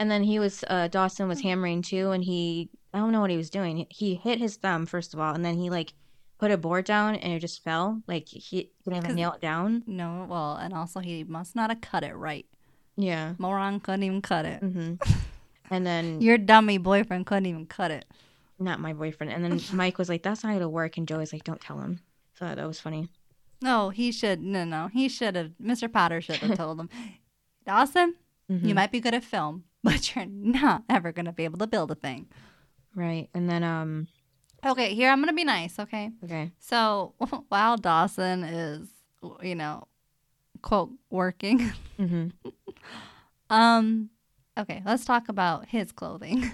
[0.00, 3.30] And then he was uh Dawson was hammering too, and he I don't know what
[3.30, 3.86] he was doing.
[3.88, 5.94] He hit his thumb first of all, and then he like
[6.38, 8.02] put a board down and it just fell.
[8.08, 9.84] Like he didn't even nail it down.
[9.86, 12.46] No, well, and also he must not have cut it right.
[12.96, 13.34] Yeah.
[13.38, 14.58] Moron couldn't even cut it.
[14.60, 14.94] hmm
[15.70, 18.04] And then Your dummy boyfriend couldn't even cut it.
[18.58, 19.32] not my boyfriend.
[19.32, 22.00] And then Mike was like, "That's not gonna work," and Joey's like, "Don't tell him."
[22.38, 23.08] So that was funny.
[23.62, 24.40] No, he should.
[24.42, 25.52] No, no, he should have.
[25.62, 25.90] Mr.
[25.90, 26.88] Potter should have told him,
[27.66, 28.14] Dawson,
[28.50, 28.64] Mhm.
[28.68, 31.90] you might be good at film, but you're not ever gonna be able to build
[31.90, 32.28] a thing.
[32.94, 33.28] Right.
[33.34, 34.08] And then um.
[34.66, 35.78] Okay, here I'm gonna be nice.
[35.78, 36.50] Okay, Okay.
[36.58, 37.14] so
[37.48, 38.88] while Dawson is,
[39.42, 39.84] you know,
[40.62, 42.28] quote working, hmm
[43.50, 44.10] um,
[44.58, 46.50] okay, let's talk about his clothing.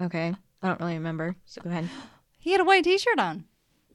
[0.00, 0.34] Okay.
[0.62, 1.34] I don't really remember.
[1.44, 1.88] So go ahead.
[2.38, 3.44] He had a white T-shirt on.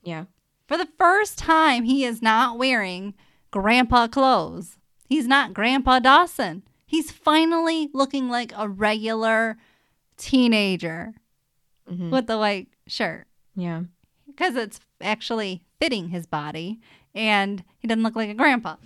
[0.04, 0.26] Yeah.
[0.68, 3.14] For the first time, he is not wearing
[3.52, 4.78] grandpa clothes.
[5.08, 6.64] He's not Grandpa Dawson.
[6.88, 9.58] He's finally looking like a regular
[10.18, 11.14] teenager
[11.88, 13.84] hmm with the white shirt Yeah.
[14.26, 16.80] because it's actually fitting his body
[17.14, 18.78] and he doesn't look like a grandpa.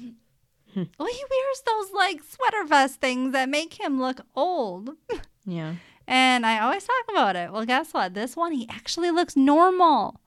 [0.73, 0.83] Hmm.
[0.99, 4.91] well, he wears those like sweater vest things that make him look old.
[5.45, 5.75] Yeah.
[6.07, 7.51] And I always talk about it.
[7.51, 8.13] Well, guess what?
[8.13, 10.19] This one he actually looks normal.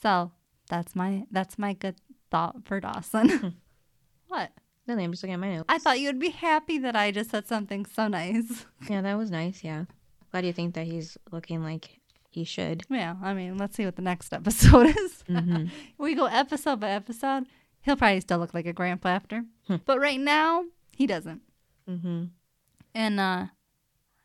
[0.00, 0.30] So
[0.68, 1.96] that's my that's my good
[2.30, 3.56] thought for Dawson.
[4.28, 4.50] what?
[4.86, 5.04] Nothing.
[5.06, 5.64] I'm just looking at my notes.
[5.68, 8.66] I thought you'd be happy that I just said something so nice.
[8.88, 9.64] Yeah, that was nice.
[9.64, 9.84] Yeah.
[10.30, 12.82] Glad you think that he's looking like he should.
[12.90, 15.24] Yeah, I mean, let's see what the next episode is.
[15.28, 15.70] Mhm.
[15.96, 17.44] we go episode by episode.
[17.82, 19.44] He'll probably still look like a grandpa after.
[19.68, 19.76] Hmm.
[19.86, 20.64] But right now,
[20.96, 21.40] he doesn't.
[21.88, 22.24] Mm-hmm.
[22.94, 23.46] And uh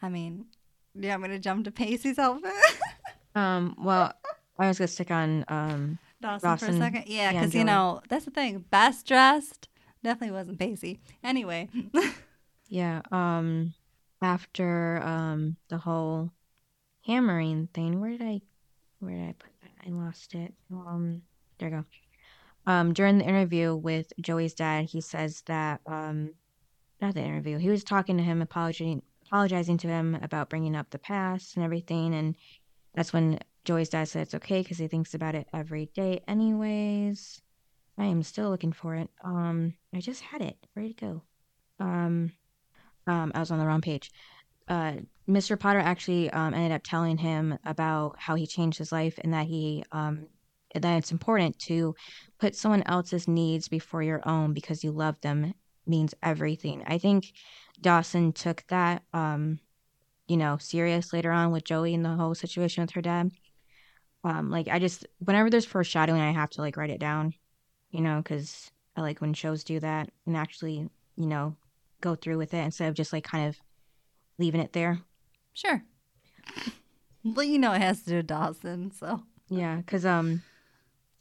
[0.02, 0.46] I mean,
[0.98, 2.52] do you want me to jump to Pacey's outfit?
[3.36, 3.76] Um.
[3.78, 4.14] Well,
[4.58, 5.46] I was gonna stick on.
[5.48, 6.00] Um.
[6.22, 7.04] Dawson, for a second.
[7.08, 8.66] Yeah, because you know that's the thing.
[8.70, 9.70] Best dressed
[10.04, 11.00] definitely wasn't Pacey.
[11.24, 11.70] Anyway,
[12.70, 13.02] Yeah.
[13.12, 13.74] Um.
[14.22, 16.32] After um the whole
[17.06, 18.42] hammering thing, where did I,
[19.00, 19.88] where did I put that?
[19.88, 20.54] I lost it.
[20.72, 21.22] Um.
[21.58, 21.86] There you go.
[22.72, 22.94] Um.
[22.94, 26.34] During the interview with Joey's dad, he says that um,
[27.02, 27.58] not the interview.
[27.58, 31.64] He was talking to him, apologizing, apologizing to him about bringing up the past and
[31.64, 32.36] everything, and
[32.94, 37.42] that's when Joey's dad said it's okay because he thinks about it every day, anyways.
[37.98, 39.10] I am still looking for it.
[39.24, 40.58] Um, I just had it.
[40.74, 41.22] Where'd it go?
[41.80, 42.32] Um,
[43.08, 44.12] um, I was on the wrong page.
[44.68, 44.94] Uh,
[45.28, 45.60] Mr.
[45.60, 49.48] Potter actually um, ended up telling him about how he changed his life and that
[49.48, 50.28] he um,
[50.74, 51.96] that it's important to
[52.40, 55.54] put someone else's needs before your own because you love them
[55.88, 56.84] means everything.
[56.86, 57.34] I think
[57.82, 59.60] Dawson took that um,
[60.30, 63.32] you know, serious later on with Joey and the whole situation with her dad.
[64.24, 67.34] Um, like I just whenever there's foreshadowing, I have to like write it down,
[67.92, 71.56] you know, because I like when shows do that and actually, you know,
[72.02, 73.58] go through with it instead of just like kind of
[74.38, 75.00] leaving it there.
[75.54, 75.84] Sure.
[77.24, 80.42] Well, you know it has to do with Dawson, so Yeah, because um,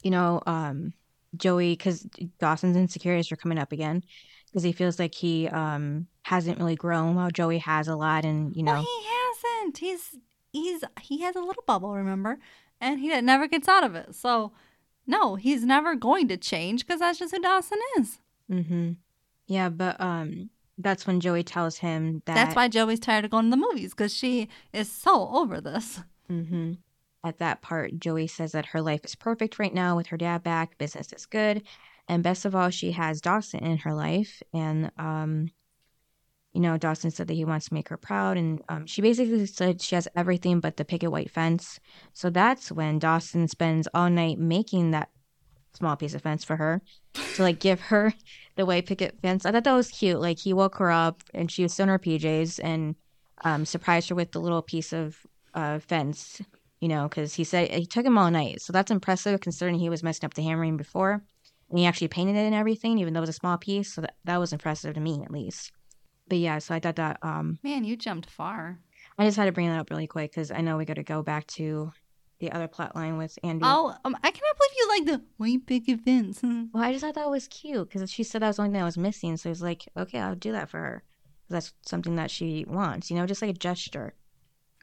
[0.03, 0.93] you know, um,
[1.35, 2.07] Joey, because
[2.39, 4.03] Dawson's insecurities are coming up again,
[4.47, 8.55] because he feels like he um hasn't really grown while Joey has a lot, and
[8.55, 9.77] you know, Well, he hasn't.
[9.77, 10.17] He's
[10.51, 12.39] he's he has a little bubble, remember,
[12.81, 14.15] and he never gets out of it.
[14.15, 14.51] So,
[15.07, 18.19] no, he's never going to change because that's just who Dawson is.
[18.51, 18.91] mm-hmm.
[19.47, 23.45] yeah, but um, that's when Joey tells him that That's why Joey's tired of going
[23.45, 26.01] to the movies because she is so over this.
[26.29, 26.73] Mm-hmm.
[27.23, 30.41] At that part, Joey says that her life is perfect right now with her dad
[30.41, 31.63] back, business is good,
[32.07, 34.41] and best of all, she has Dawson in her life.
[34.53, 35.51] And, um,
[36.53, 39.45] you know, Dawson said that he wants to make her proud, and um, she basically
[39.45, 41.79] said she has everything but the picket white fence.
[42.13, 45.09] So that's when Dawson spends all night making that
[45.73, 46.81] small piece of fence for her
[47.35, 48.13] to like give her
[48.55, 49.45] the white picket fence.
[49.45, 50.19] I thought that was cute.
[50.19, 52.95] Like he woke her up and she was still in her PJs and
[53.43, 55.17] um, surprised her with the little piece of
[55.53, 56.41] uh, fence,
[56.79, 58.61] you know, because he said he took him all night.
[58.61, 61.23] So that's impressive considering he was messing up the hammering before.
[61.69, 63.93] And he actually painted it and everything, even though it was a small piece.
[63.93, 65.71] So that, that was impressive to me, at least.
[66.29, 68.79] But yeah, so I thought that um, Man, you jumped far.
[69.17, 71.03] I just had to bring that up really quick because I know we got to
[71.03, 71.91] go back to
[72.39, 73.65] the other plot line with Andie.
[73.65, 76.39] Oh, um, I cannot believe you like the white picket fence.
[76.41, 78.81] Well, I just thought that was cute because she said that was the only thing
[78.81, 79.35] I was missing.
[79.35, 81.03] So I was like, okay, I'll do that for her.
[81.49, 84.13] That's something that she wants, you know, just like a gesture,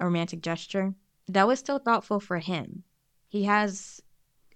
[0.00, 0.94] a romantic gesture.
[1.28, 2.82] That was still thoughtful for him.
[3.28, 4.00] He has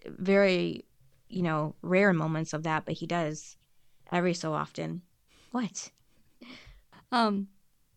[0.06, 0.84] very,
[1.28, 3.56] you know, rare moments of that, but he does
[4.12, 5.02] every so often.
[5.52, 5.90] What?
[7.12, 7.48] Um,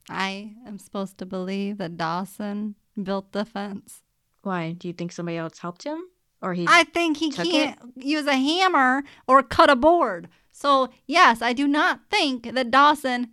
[0.09, 4.01] I am supposed to believe that Dawson built the fence.
[4.41, 4.73] Why?
[4.73, 6.03] Do you think somebody else helped him?
[6.41, 6.65] Or he.
[6.67, 10.27] I think he can't use a hammer or cut a board.
[10.51, 13.29] So, yes, I do not think that Dawson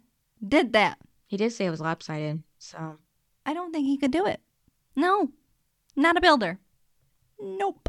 [0.47, 0.99] did that.
[1.27, 2.43] he did say it was lopsided.
[2.59, 2.97] So.
[3.45, 4.41] I don't think he could do it.
[4.95, 5.31] No,
[5.97, 6.61] not a builder.
[7.41, 7.89] Nope.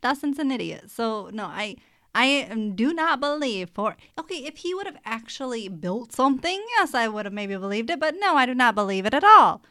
[0.00, 0.90] Dawson's an idiot.
[0.90, 1.76] So, no, I
[2.14, 7.08] I do not believe for Okay, if he would have actually built something, yes, I
[7.08, 9.62] would have maybe believed it, but no, I do not believe it at all.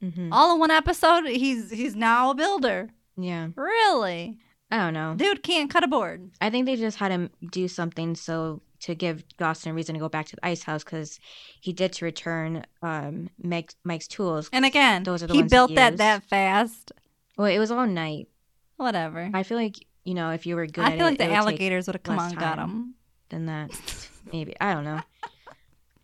[0.00, 2.90] hmm All in one episode, he's he's now a builder.
[3.16, 3.48] Yeah.
[3.56, 4.38] Really?
[4.70, 5.14] I don't know.
[5.16, 6.30] Dude can't cut a board.
[6.40, 10.00] I think they just had him do something so to give Dawson a reason to
[10.00, 11.18] go back to the ice house because
[11.60, 14.50] he did to return um Mike's, Mike's tools.
[14.52, 16.92] And again, Those are the he ones he built that that fast.
[17.38, 18.28] Well, it was all night.
[18.76, 19.30] Whatever.
[19.32, 21.24] I feel like you know if you were good, I at feel it, like the
[21.24, 22.94] it alligators would have come on and got him.
[23.28, 23.70] than that.
[24.32, 25.00] Maybe I don't know.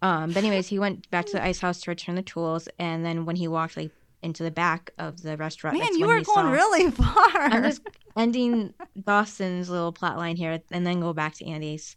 [0.02, 3.04] Um, but anyways, he went back to the ice house to return the tools, and
[3.04, 3.90] then when he walked like
[4.22, 7.14] into the back of the restaurant, Man, you were going saw- really far.
[7.36, 7.82] I'm just
[8.16, 11.96] ending Dawson's little plot line here, and then go back to Andie's.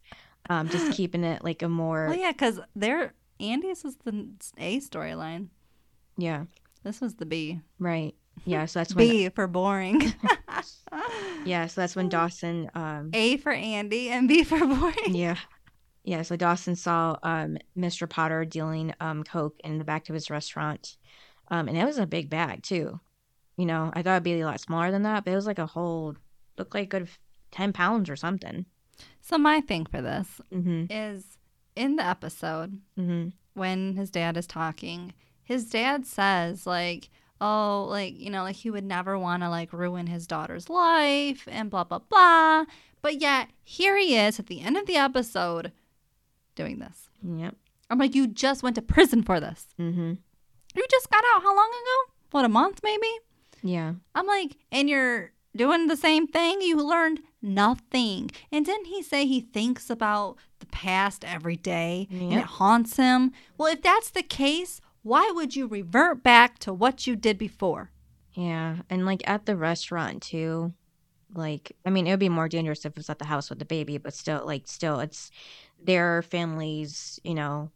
[0.50, 4.28] Um, just keeping it like a more Well, yeah, because they're Andie's was the
[4.60, 5.48] A storyline.
[6.18, 6.46] yeah
[6.84, 7.60] This was the B.
[7.80, 8.14] right
[8.46, 8.66] yeah.
[8.66, 10.14] So that's when B for boring.
[11.46, 11.68] Yeah.
[11.68, 15.16] So that's when Dawson um A for Andie and B for boring.
[15.16, 15.38] Yeah.
[16.06, 18.08] Yeah, so Dawson saw um, Mr.
[18.08, 20.98] Potter dealing um, Coke in the back of his restaurant.
[21.50, 23.00] Um, and it was a big bag, too.
[23.58, 25.58] You know, I thought it'd be a lot smaller than that, but it was like
[25.58, 26.16] a whole,
[26.60, 27.10] looked like a good
[27.52, 28.66] 10 pounds or something.
[29.22, 31.38] So my thing for this Mm is
[31.76, 33.02] in the episode hmm.
[33.02, 33.30] Mm hmm.
[33.60, 37.10] when his dad is talking, his dad says like,
[37.42, 41.48] "Oh, like you know, like he would never want to like ruin his daughter's life
[41.52, 42.66] and blah blah blah."
[43.02, 45.72] But yet here he is at the end of the episode
[46.56, 47.10] doing this.
[47.24, 47.56] Yep.
[47.90, 49.68] I'm like, you just went to prison for this.
[49.80, 50.14] Mm hmm.
[50.76, 52.14] You just got out how long ago?
[52.32, 53.08] What a month maybe?
[53.64, 53.94] Yeah.
[54.14, 56.62] I'm like, and you're doing the same thing?
[56.62, 58.32] You learned nothing.
[58.52, 63.32] And didn't he say he thinks about the past every day and it haunts him?
[63.58, 67.92] Well, if that's the case, why would you revert back to what you did before?
[68.34, 68.78] Yeah.
[68.90, 70.74] And like at the restaurant, too.
[71.34, 73.60] Like, I mean, it would be more dangerous if it was at the house with
[73.60, 75.32] the baby, but still, like, still, it's
[75.84, 77.70] their families, you know.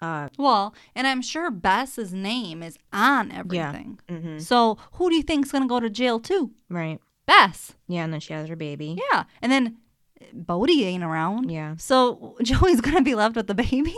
[0.00, 3.98] Uh, Well, and I'm sure Bess's name is on everything.
[4.08, 6.52] hmm So who do you think's gonna go to jail too?
[6.70, 6.98] Right.
[7.26, 7.74] Bess.
[7.88, 8.04] Yeah.
[8.04, 8.98] And then she has her baby.
[9.12, 9.24] Yeah.
[9.42, 9.76] And then
[10.32, 11.50] Bodie ain't around.
[11.50, 11.76] Yeah.
[11.78, 13.94] So Joey's gonna be left with the baby.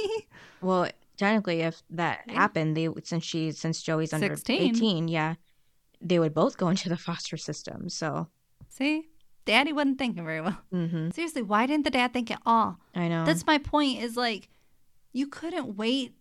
[0.61, 4.61] Well, technically, if that happened, they since she since Joey's under 16.
[4.61, 5.35] eighteen, yeah,
[6.01, 7.89] they would both go into the foster system.
[7.89, 8.29] So,
[8.69, 9.09] See?
[9.45, 10.59] Daddy wasn't thinking very well.
[10.73, 12.79] hmm Seriously, why didn't the dad think at all?
[12.95, 13.25] I know.
[13.25, 14.03] That's my point.
[14.03, 14.49] Is like,
[15.13, 16.13] you couldn't wait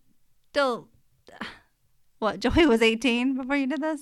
[0.53, 0.89] till.
[2.19, 4.01] what Joey was 18 before you did this.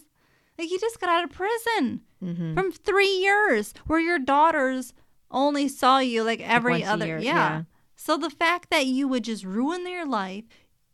[0.57, 2.53] Like you just got out of prison Mm-hmm.
[2.53, 4.93] from three years, where your daughters
[5.29, 7.33] only saw you like every a other year, yeah.
[7.33, 7.61] yeah.
[7.97, 10.45] So the fact that you would just ruin their life,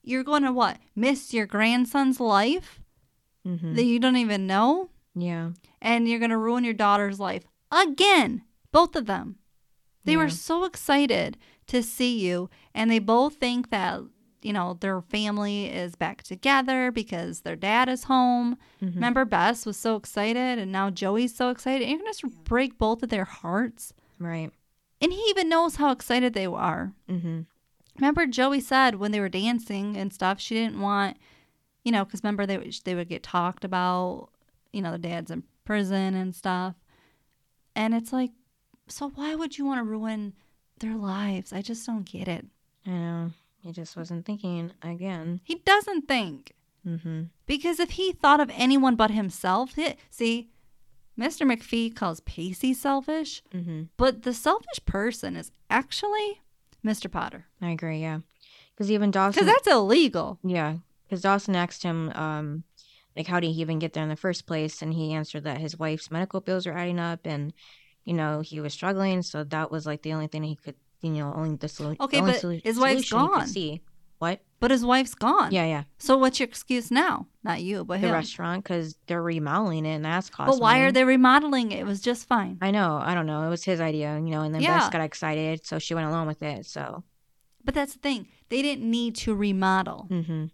[0.04, 2.80] you're going to what miss your grandson's life
[3.48, 3.76] Mm-hmm.
[3.76, 5.52] that you don't even know, yeah.
[5.82, 8.44] and you're going to ruin your daughter's life again.
[8.74, 9.38] Both of them.
[10.04, 14.02] They were so excited to see you, and they both think that,
[14.42, 18.58] you know, their family is back together because their dad is home.
[18.82, 18.96] Mhm.
[18.96, 21.84] Remember, Bess was so excited, and now Joey's so excited.
[21.84, 23.94] And you're going to just break both of their hearts.
[24.20, 24.52] Right.
[25.02, 26.94] And he even knows how excited they are.
[27.10, 27.42] Mm-hmm.
[28.00, 31.18] Remember, Joey said when they were dancing and stuff, she didn't want,
[31.84, 34.30] you know, because remember they would- they would get talked about,
[34.74, 36.76] you know, the dad's in prison and stuff,
[37.76, 38.32] and it's like,
[38.88, 40.34] so why would you want to ruin
[40.80, 41.54] their lives?
[41.54, 42.46] I just don't get it.
[42.86, 43.32] I know.
[43.62, 45.42] He just wasn't thinking again.
[45.44, 46.54] He doesn't think
[46.88, 47.24] Mm-hmm.
[47.46, 50.50] because if he thought of anyone but himself, he, see,
[51.20, 51.46] Mr.
[51.46, 53.84] McPhee calls Pacey selfish, Mm-hmm.
[53.98, 56.40] but the selfish person is actually
[56.86, 57.12] Mr.
[57.12, 58.00] Potter I agree.
[58.00, 58.20] Yeah.
[58.74, 59.44] Because even Dawson.
[59.44, 60.40] because that's illegal.
[60.44, 60.78] yeah.
[61.06, 62.64] Because Dawson asked him, um,
[63.18, 64.82] like, how did he even get there in the first place?
[64.82, 67.52] And he answered that his wife's medical bills were adding up, and
[68.06, 69.24] you know he was struggling.
[69.24, 72.02] So that was like the only thing he could, you know, only the solution.
[72.02, 73.48] Okay, but his wife's gone.
[73.48, 73.82] See
[74.20, 74.42] what?
[74.60, 75.52] But his wife's gone.
[75.54, 75.84] Yeah, yeah.
[75.98, 77.28] So what's your excuse now?
[77.44, 78.14] Not you, but The him.
[78.14, 80.54] restaurant because they're remodeling it, and that's costing.
[80.58, 81.80] But why are they remodeling it?
[81.80, 82.58] It was just fine.
[82.62, 83.00] I know.
[83.02, 83.44] I don't know.
[83.44, 84.80] It was his idea, you know, and then Yeah.
[84.80, 86.66] Bess got excited, so she went along with it.
[86.66, 87.04] So.
[87.64, 88.28] But that's the thing.
[88.50, 90.08] They didn't need to remodel.
[90.12, 90.46] Mm-hmm.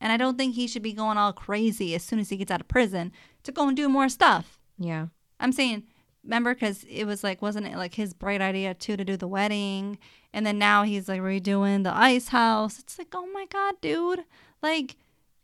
[0.00, 2.50] And I don't think he should be going all crazy as soon as he gets
[2.50, 3.12] out of prison
[3.44, 4.58] to go and do more stuff.
[4.78, 5.06] Yeah.
[5.40, 5.84] I'm saying,
[6.22, 9.28] remember, because it was like, wasn't it like his bright idea too to do the
[9.28, 9.98] wedding?
[10.34, 12.78] And then now he's like redoing the ice house.
[12.80, 14.24] It's like, oh my God, dude.
[14.62, 14.96] Like,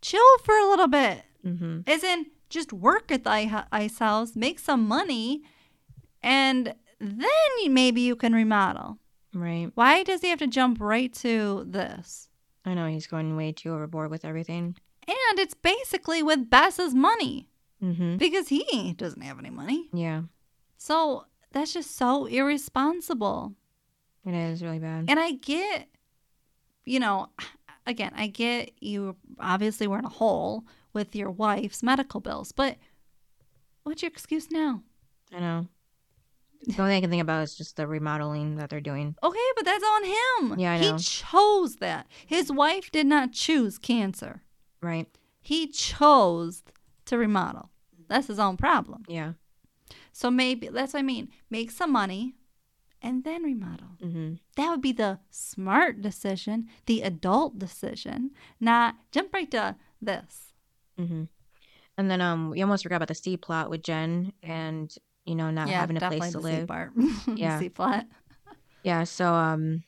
[0.02, 1.22] chill for a little bit.
[1.46, 1.88] Mm-hmm.
[1.88, 5.42] In, just work at the ice house, make some money,
[6.22, 7.28] and then
[7.68, 8.98] maybe you can remodel.
[9.32, 9.70] Right.
[9.74, 12.28] Why does he have to jump right to this?
[12.64, 14.74] I know he's going way too overboard with everything.
[15.06, 17.46] And it's basically with Bess's money
[17.82, 18.18] Mm-hmm.
[18.18, 19.88] because he doesn't have any money.
[19.94, 20.22] Yeah.
[20.76, 23.54] So that's just so irresponsible.
[24.24, 25.06] It is really bad.
[25.08, 25.88] And I get,
[26.84, 27.28] you know,
[27.86, 32.76] again, I get you obviously were in a hole with your wife's medical bills, but
[33.84, 34.82] what's your excuse now?
[35.32, 35.66] I know.
[36.66, 39.16] The only thing I can think about is just the remodeling that they're doing.
[39.22, 40.60] Okay, but that's on him.
[40.60, 42.06] Yeah, I He chose that.
[42.26, 44.42] His wife did not choose cancer.
[44.82, 45.08] Right.
[45.40, 46.62] He chose
[47.06, 47.70] to remodel.
[48.08, 49.04] That's his own problem.
[49.08, 49.32] Yeah.
[50.12, 51.30] So maybe that's what I mean.
[51.48, 52.34] Make some money
[53.02, 53.88] and then remodel.
[54.02, 54.34] Mm-hmm.
[54.56, 60.52] That would be the smart decision, the adult decision, not jump right to this.
[60.98, 61.24] Mm-hmm.
[61.98, 64.94] And then um, we almost forgot about the C plot with Jen and
[65.26, 66.68] you know not having a place to the C live.
[66.68, 66.92] part.
[67.34, 67.58] Yeah.
[67.58, 68.06] C plot.
[68.82, 69.04] Yeah.
[69.04, 69.84] So um,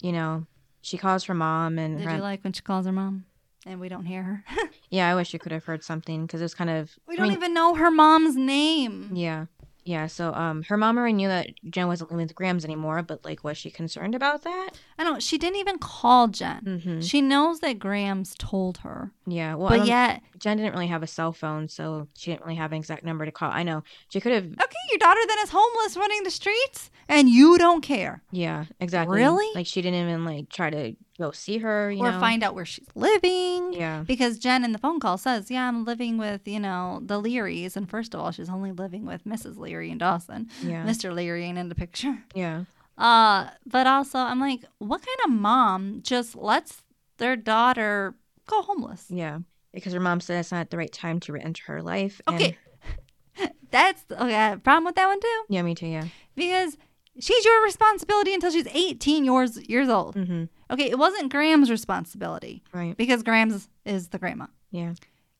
[0.00, 0.46] you know,
[0.82, 2.16] she calls her mom and Did her.
[2.16, 3.24] you like when she calls her mom
[3.64, 4.44] and we don't hear her?
[4.90, 6.92] yeah, I wish you could have heard something because it was kind of.
[7.08, 9.10] we I don't mean, even know her mom's name.
[9.12, 9.46] Yeah.
[9.86, 10.08] Yeah.
[10.08, 13.44] So um, her mom already knew that Jen wasn't living with Grams anymore, but like,
[13.44, 14.70] was she concerned about that?
[14.98, 15.22] I don't.
[15.22, 16.60] She didn't even call Jen.
[16.64, 17.00] Mm-hmm.
[17.00, 19.54] She knows that Grams told her, Yeah.
[19.54, 22.72] Well, but yet, Jen didn't really have a cell phone, so she didn't really have
[22.72, 23.50] an exact number to call.
[23.50, 24.44] I know she could have.
[24.44, 29.16] okay, your daughter then is homeless, running the streets, and you don't care, Yeah, exactly.
[29.18, 29.48] Really?
[29.54, 31.90] Like she didn't even like try to go see her.
[31.90, 32.20] You or know?
[32.20, 33.72] find out where she's living.
[33.72, 34.02] Yeah.
[34.06, 37.76] Because Jen in the phone call says, Yeah, I'm living with, you know, the Learys.
[37.76, 39.56] And first of all, she's only living with Mrs.
[39.56, 40.48] Leary and Dawson.
[40.62, 40.84] Yeah.
[40.84, 41.14] Mr.
[41.14, 42.18] Leary ain't in the picture.
[42.34, 42.64] Yeah.
[42.98, 46.82] Uh, but also I'm like, what kind of mom just lets
[47.18, 48.14] their daughter
[48.46, 49.06] go homeless?
[49.08, 49.38] Yeah.
[49.72, 52.20] Because her mom said it's not the right time to enter her life.
[52.26, 52.58] and- Okay.
[53.70, 55.44] That's okay, I have a problem with that one too.
[55.50, 55.86] yeah, me too.
[55.88, 56.06] Yeah.
[56.34, 56.78] Because
[57.20, 60.14] she's your responsibility until she's 18 years years old.
[60.16, 60.44] Mm-hmm.
[60.70, 62.96] Okay, it wasn't Graham's responsibility Right.
[62.96, 64.46] because Grams is the grandma.
[64.70, 64.94] Yeah.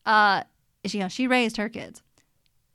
[0.05, 0.43] uh
[0.85, 2.01] she, you know, she raised her kids.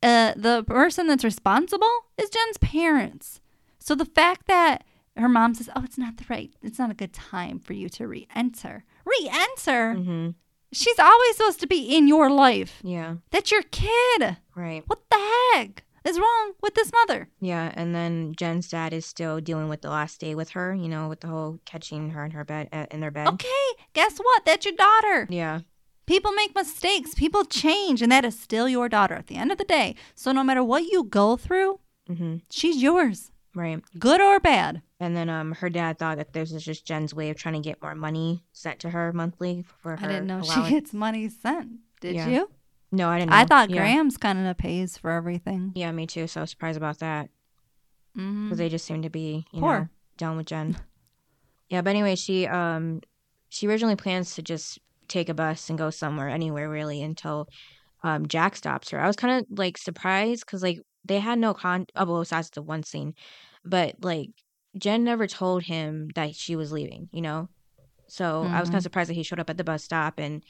[0.02, 1.88] Uh, the person that's responsible
[2.18, 3.40] is Jen's parents.
[3.78, 4.84] So the fact that
[5.16, 7.88] her mom says, "Oh, it's not the right, it's not a good time for you
[7.90, 9.94] to re-enter." Re-enter?
[9.94, 10.30] Mm-hmm.
[10.72, 12.80] She's always supposed to be in your life.
[12.82, 13.16] Yeah.
[13.30, 14.36] That's your kid.
[14.54, 14.82] Right.
[14.86, 15.18] What the
[15.54, 17.28] heck is wrong with this mother?
[17.40, 17.72] Yeah.
[17.74, 20.74] And then Jen's dad is still dealing with the last day with her.
[20.74, 23.28] You know, with the whole catching her in her bed uh, in their bed.
[23.28, 24.44] Okay, guess what?
[24.44, 25.26] That's your daughter.
[25.30, 25.60] Yeah.
[26.06, 27.14] People make mistakes.
[27.14, 29.94] People change, and that is still your daughter at the end of the day.
[30.16, 31.78] So no matter what you go through,
[32.10, 32.38] Mm-hmm.
[32.50, 33.30] she's yours.
[33.54, 33.80] Right.
[33.98, 34.82] good or bad.
[34.98, 37.60] And then um, her dad thought that this was just Jen's way of trying to
[37.60, 40.04] get more money sent to her monthly for her.
[40.04, 40.66] I didn't know allowance.
[40.68, 41.68] she gets money sent.
[42.00, 42.28] Did Yeah.
[42.28, 42.50] you?
[42.94, 43.30] No, I didn't.
[43.30, 43.36] Know.
[43.36, 43.76] I thought yeah.
[43.78, 45.72] Grams kind of pays for everything.
[45.74, 46.26] Yeah, me too.
[46.26, 47.30] So I was surprised about that
[48.14, 48.54] because Mm-hmm.
[48.56, 49.78] they just seem to be you Poor.
[49.80, 49.88] know
[50.18, 50.76] done with Jen.
[51.70, 53.00] yeah, but anyway, she um
[53.48, 54.78] she originally plans to just
[55.08, 57.48] take a bus and go somewhere, anywhere really, until
[58.02, 59.00] um Jack stops her.
[59.00, 61.86] I was kind of like surprised because like they had no con.
[61.96, 63.14] Oh, well, besides the one scene,
[63.64, 64.28] but like
[64.76, 67.08] Jen never told him that she was leaving.
[67.12, 67.48] You know,
[68.08, 70.44] so I was kind of surprised that he showed up at the bus stop and.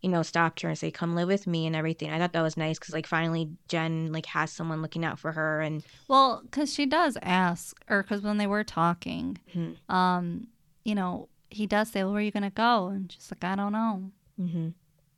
[0.00, 2.10] You know, stopped her and say, "Come live with me" and everything.
[2.10, 5.32] I thought that was nice because, like, finally Jen like has someone looking out for
[5.32, 9.76] her, and Well, because she does ask, or because when they were talking, Mhm.
[9.92, 10.46] um,
[10.84, 13.56] you know, he does say, well, "Where are you gonna go?" And she's like, "I
[13.56, 14.68] don't know," mm-hmm.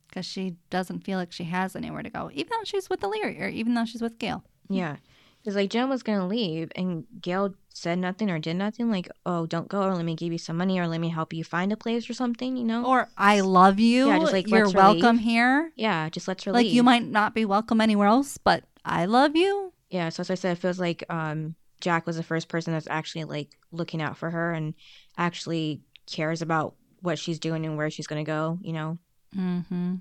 [0.07, 3.45] because she doesn't feel like she has anywhere to go, even though she's with Illyria,
[3.45, 4.43] or even though she's with Gail.
[4.67, 4.97] Yeah.
[5.41, 8.91] Because, like, Jen was going to leave, and Gail said nothing or did nothing.
[8.91, 11.33] Like, oh, don't go, or let me give you some money, or let me help
[11.33, 12.85] you find a place or something, you know?
[12.85, 14.07] Or I love you.
[14.07, 15.25] Yeah, just, like, you're welcome leave.
[15.25, 15.71] here.
[15.75, 16.73] yeah, just lets her Like leave.
[16.73, 19.73] you might not be welcome anywhere else, but I love you.
[19.89, 22.87] Yeah, so as I said, it feels like um, Jack was the first person that's
[22.89, 24.73] actually, like, looking out for her and
[25.17, 28.97] actually cares about what she's doing and where she's going to go, you know?
[29.35, 29.95] Mm-hmm.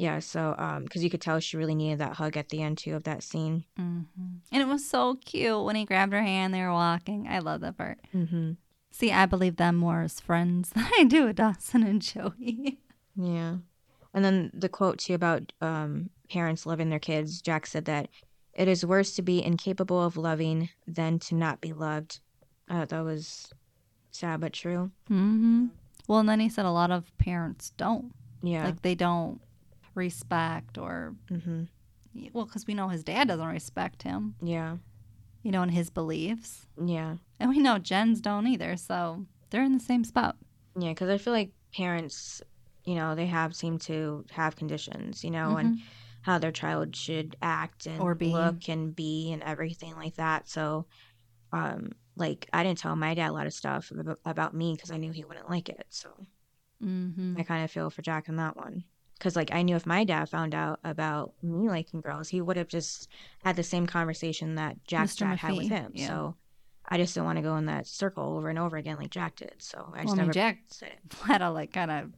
[0.00, 2.78] Yeah, so, um, because you could tell she really needed that hug at the end,
[2.78, 3.64] too, of that scene.
[3.78, 4.36] Mm-hmm.
[4.50, 6.54] And it was so cute when he grabbed her hand.
[6.54, 7.26] They were walking.
[7.28, 7.98] I love that part.
[8.14, 8.52] Mm-hmm.
[8.92, 12.78] See, I believe them more as friends than I do with Dawson and Joey.
[13.16, 13.56] Yeah.
[14.14, 17.42] And then the quote too about um, parents loving their kids.
[17.42, 18.08] Jack said that
[18.54, 22.20] it is worse to be incapable of loving than to not be loved.
[22.70, 23.52] Thought that was
[24.10, 24.92] sad but true.
[25.10, 25.66] Mm-hmm.
[26.06, 28.12] Well, and then he said a lot of parents don't.
[28.42, 28.64] Yeah.
[28.64, 29.40] Like they don't
[29.94, 31.64] respect or, hmm
[32.32, 34.78] well, because we know his dad doesn't respect him, Yeah.
[35.44, 36.66] you know, in his beliefs.
[36.84, 37.16] Yeah.
[37.38, 38.76] And we know Jen's don't either.
[38.76, 40.36] So they're in the same spot.
[40.76, 40.88] Yeah.
[40.88, 42.42] Because I feel like parents,
[42.84, 45.78] you know, they have seem to have conditions, you know, and
[46.22, 48.32] how their child should act and Or be.
[48.32, 50.48] look and be and everything like that.
[50.48, 50.86] So,
[51.52, 53.92] um, like I didn't tell my dad a lot of stuff
[54.24, 55.86] about me because I knew he wouldn't like it.
[55.90, 56.10] So.
[56.82, 57.36] Mm-hmm.
[57.38, 58.82] I kind of feel for Jack in that one.
[59.20, 62.56] Because, like, I knew if my dad found out about me liking girls, he would
[62.56, 63.06] have just
[63.44, 65.18] had the same conversation that Jack's Mr.
[65.18, 65.92] dad had with him.
[65.94, 66.06] yeah.
[66.08, 66.36] So
[66.88, 69.36] I just didn't want to go in that circle over and over again like Jack
[69.36, 69.54] did.
[69.58, 71.14] So I just Well, I mean, never Jack said it.
[71.26, 72.10] had to like kind of,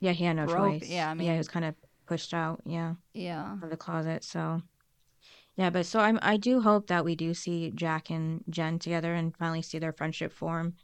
[0.00, 0.88] Yeah, he had no choice.
[0.88, 1.74] yeah, I mean, yeah, he was kind of
[2.06, 2.62] pushed out.
[2.64, 3.52] Yeah, yeah.
[3.62, 4.24] of the closet.
[4.24, 4.62] So
[5.56, 9.14] yeah, but so I'm I do hope that we do see Jack and Jen together
[9.14, 10.74] and finally see their friendship form.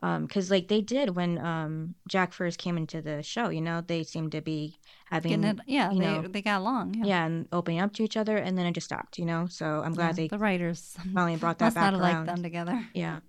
[0.00, 3.80] Um, because like they did when um Jack first came into the show, you know,
[3.80, 4.76] they seemed to be
[5.06, 6.94] having it, yeah, you they, know, they got along.
[6.94, 7.04] Yeah.
[7.06, 9.48] yeah, and opening up to each other, and then it just stopped, you know.
[9.48, 12.26] So I'm glad Yeah, they the writers finally brought that must back not around.
[12.26, 12.88] liked them together.
[12.94, 13.20] Yeah.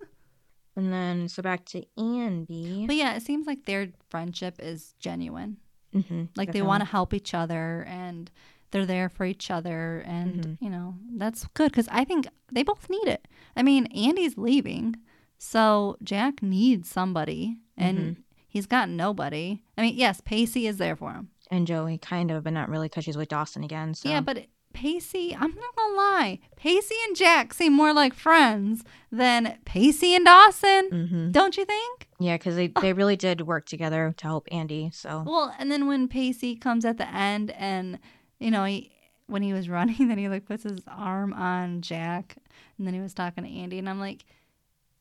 [0.76, 2.86] And then so back to Andie.
[2.86, 5.56] But yeah, it seems like their friendship is genuine.
[5.92, 8.30] hmm Like they want to help each other and
[8.70, 10.02] they're there for each other.
[10.06, 10.58] And, Mhm.
[10.60, 13.26] you know, that's good because I think they both need it.
[13.56, 14.94] I mean, Andie's leaving.
[15.42, 18.16] So Jack needs somebody and Mhm.
[18.46, 19.62] he's got nobody.
[19.78, 21.30] I mean, yes, Pacey is there for him.
[21.52, 23.92] and Joey, kind of, but not really, because she's with Dawson again.
[23.94, 28.84] So Yeah, but Pacey, I'm not gonna lie, Pacey and Jack seem more like friends
[29.10, 30.90] than Pacey and Dawson.
[31.08, 32.06] hmm Don't you think?
[32.20, 34.90] yeah, because they they really did work together to help Andie.
[34.92, 37.98] So Well, and then when Pacey comes at the end and,
[38.38, 38.92] you know, he,
[39.26, 42.36] when he was running, then he like puts his arm on Jack
[42.78, 43.78] and then he was talking to Andie.
[43.80, 44.24] And I'm like,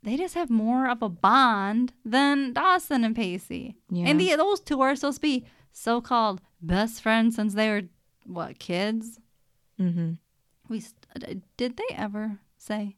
[0.03, 3.75] they just have more of a bond than Dawson and Pacey.
[3.89, 7.69] yeah, And the, those two are supposed to be so called best friends since they
[7.69, 7.83] were,
[8.25, 9.19] what, kids?
[9.77, 10.13] hmm
[10.67, 12.95] We st- Did they ever say?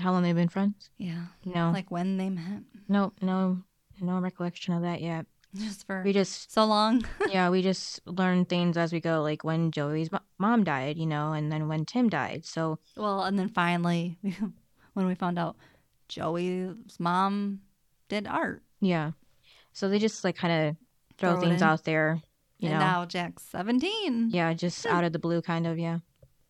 [0.00, 0.88] how long they've been friends?
[0.96, 1.26] Yeah.
[1.44, 2.62] No, Like when they met?
[2.88, 3.58] no, no,
[4.00, 5.26] no recollection of that yet.
[5.54, 7.04] Just for We just so long?
[7.28, 11.06] yeah, we just learn things as we go, like when Joey's mo- mom died, you
[11.06, 12.44] know, and then when Tim died.
[12.46, 14.16] So Well, and then finally,
[14.94, 15.56] when we found out
[16.10, 17.60] Joey's mom
[18.08, 19.12] did art, yeah,
[19.72, 20.76] so they just like kind of
[21.16, 22.20] throw Throw things out there,
[22.58, 22.84] you and know.
[22.84, 24.30] now Jack's 17.
[24.30, 25.78] Yeah, just out of the blue, kind of.
[25.78, 25.98] Yeah.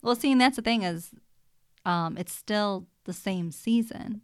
[0.03, 1.11] Well, seeing that's the thing is,
[1.85, 4.23] um, it's still the same season.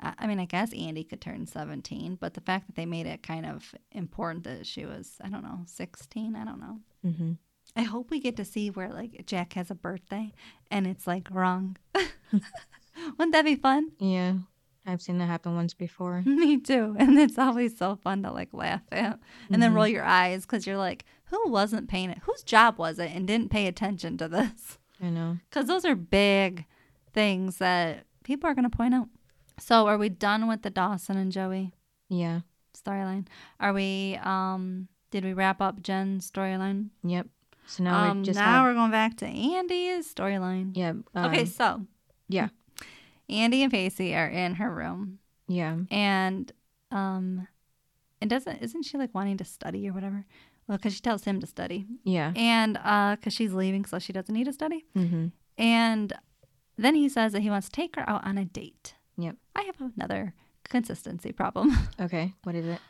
[0.00, 3.06] I, I mean, I guess Andie could turn 17, but the fact that they made
[3.06, 6.80] it kind of important that she was, I don't know, 16, I don't know.
[7.02, 7.32] hmm
[7.76, 10.32] I hope we get to see where like Jack has a birthday
[10.70, 11.76] and it's like wrong.
[13.18, 13.92] Wouldn't that be fun?
[13.98, 14.34] Yeah,
[14.86, 16.22] I've seen that happen once before.
[16.26, 16.96] Me too.
[16.98, 19.18] And it's always so fun to like laugh at
[19.50, 19.76] and then Mhm.
[19.76, 22.18] roll your eyes because you're like, who wasn't paying it?
[22.22, 24.78] Whose job was it and didn't pay attention to this?
[25.02, 25.38] I know.
[25.48, 26.64] Because those are big
[27.12, 29.08] things that people are going to point out.
[29.60, 31.72] So are we done with the Dawson and Joey
[32.08, 32.40] Yeah.
[32.76, 33.26] storyline?
[33.60, 36.90] Are we um did we wrap up Jen's storyline?
[37.02, 37.26] Yep.
[37.66, 40.72] So now um we just now have, we're going back to Andie's storyline.
[40.74, 40.92] yeah.
[41.16, 41.86] okay, um, so
[42.28, 42.48] yeah.
[43.28, 45.76] Andie and Pacey are in her room Yeah.
[45.90, 46.50] and
[46.90, 47.46] um
[48.20, 50.24] and doesn't isn't she like wanting to study or whatever?
[50.66, 52.32] Well, because she tells him to study, Yeah.
[52.36, 54.84] and uh, because she's leaving, so she doesn't need to study.
[54.94, 55.28] Mm-hmm.
[55.56, 56.12] And
[56.76, 58.94] then he says that he wants to take her out on a date.
[59.16, 59.36] Yep.
[59.56, 61.72] I have another consistency problem.
[62.00, 62.34] Okay.
[62.44, 62.80] What is it?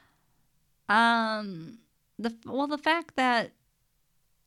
[0.88, 1.78] um,
[2.18, 3.52] the well, the fact that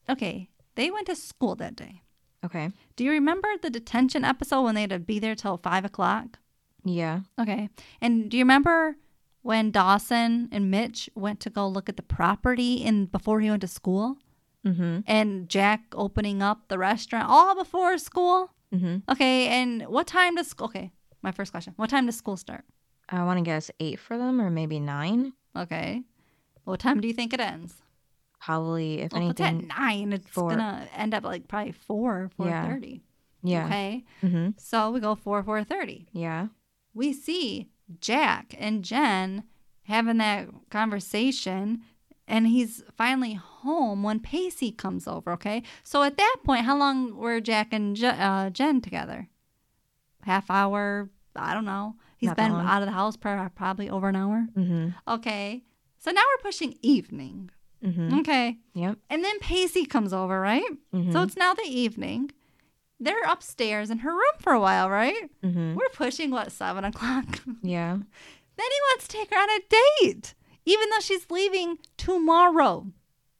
[0.10, 2.02] okay, they went to school that day.
[2.44, 2.72] Okay.
[2.96, 6.40] Do you remember the detention episode when they had to be there till five o'clock?
[6.84, 7.22] Yeah.
[7.40, 7.70] Okay,
[8.02, 8.96] and do you remember
[9.44, 13.62] when Dawson and Mitch went to go look at the property in before he went
[13.62, 14.18] to school,
[14.66, 15.00] Mm-hmm.
[15.08, 18.52] and Jack opening up the restaurant all before school?
[18.74, 18.98] Mm-hmm.
[19.12, 20.66] Okay, and what time does school?
[20.66, 22.64] Okay, my first question: What time does school start?
[23.10, 25.34] I want to guess eight for them, or maybe nine.
[25.56, 26.02] Okay,
[26.64, 27.82] what time do you think it ends?
[28.44, 29.70] Probably, if Well, if it's anything.
[29.72, 30.50] at nine, it's four.
[30.50, 32.68] gonna end up like probably four, four Yeah.
[32.68, 33.02] thirty.
[33.44, 33.66] Yeah.
[33.66, 34.50] Okay, Mm-hmm.
[34.58, 36.08] so we go four, four thirty.
[36.12, 36.48] Yeah.
[36.94, 37.70] We see
[38.00, 39.44] Jack and Jen
[39.84, 41.82] having that conversation,
[42.28, 45.32] and he's finally home when Pacey comes over.
[45.34, 49.28] Okay, so at that point, how long were Jack and Je- uh, Jen together?
[50.24, 51.10] Half hour.
[51.36, 51.96] I don't know.
[52.18, 54.48] He's Not been out of the house for probably over an hour.
[54.56, 54.90] Mm-hmm.
[55.08, 55.64] Okay,
[55.98, 57.50] so now we're pushing evening.
[57.84, 58.20] Mm-hmm.
[58.20, 58.58] Okay.
[58.74, 58.98] Yep.
[59.10, 60.64] And then Pacey comes over, right?
[60.94, 61.12] Mm-hmm.
[61.12, 62.32] So it's now the evening.
[63.00, 65.30] They're upstairs in her room for a while, right?
[65.44, 65.74] mm-hmm.
[65.76, 67.26] We're pushing, what, seven o'clock?
[67.64, 67.94] Yeah.
[67.94, 69.60] then he wants to take her on a
[70.06, 72.86] date, even though she's leaving tomorrow.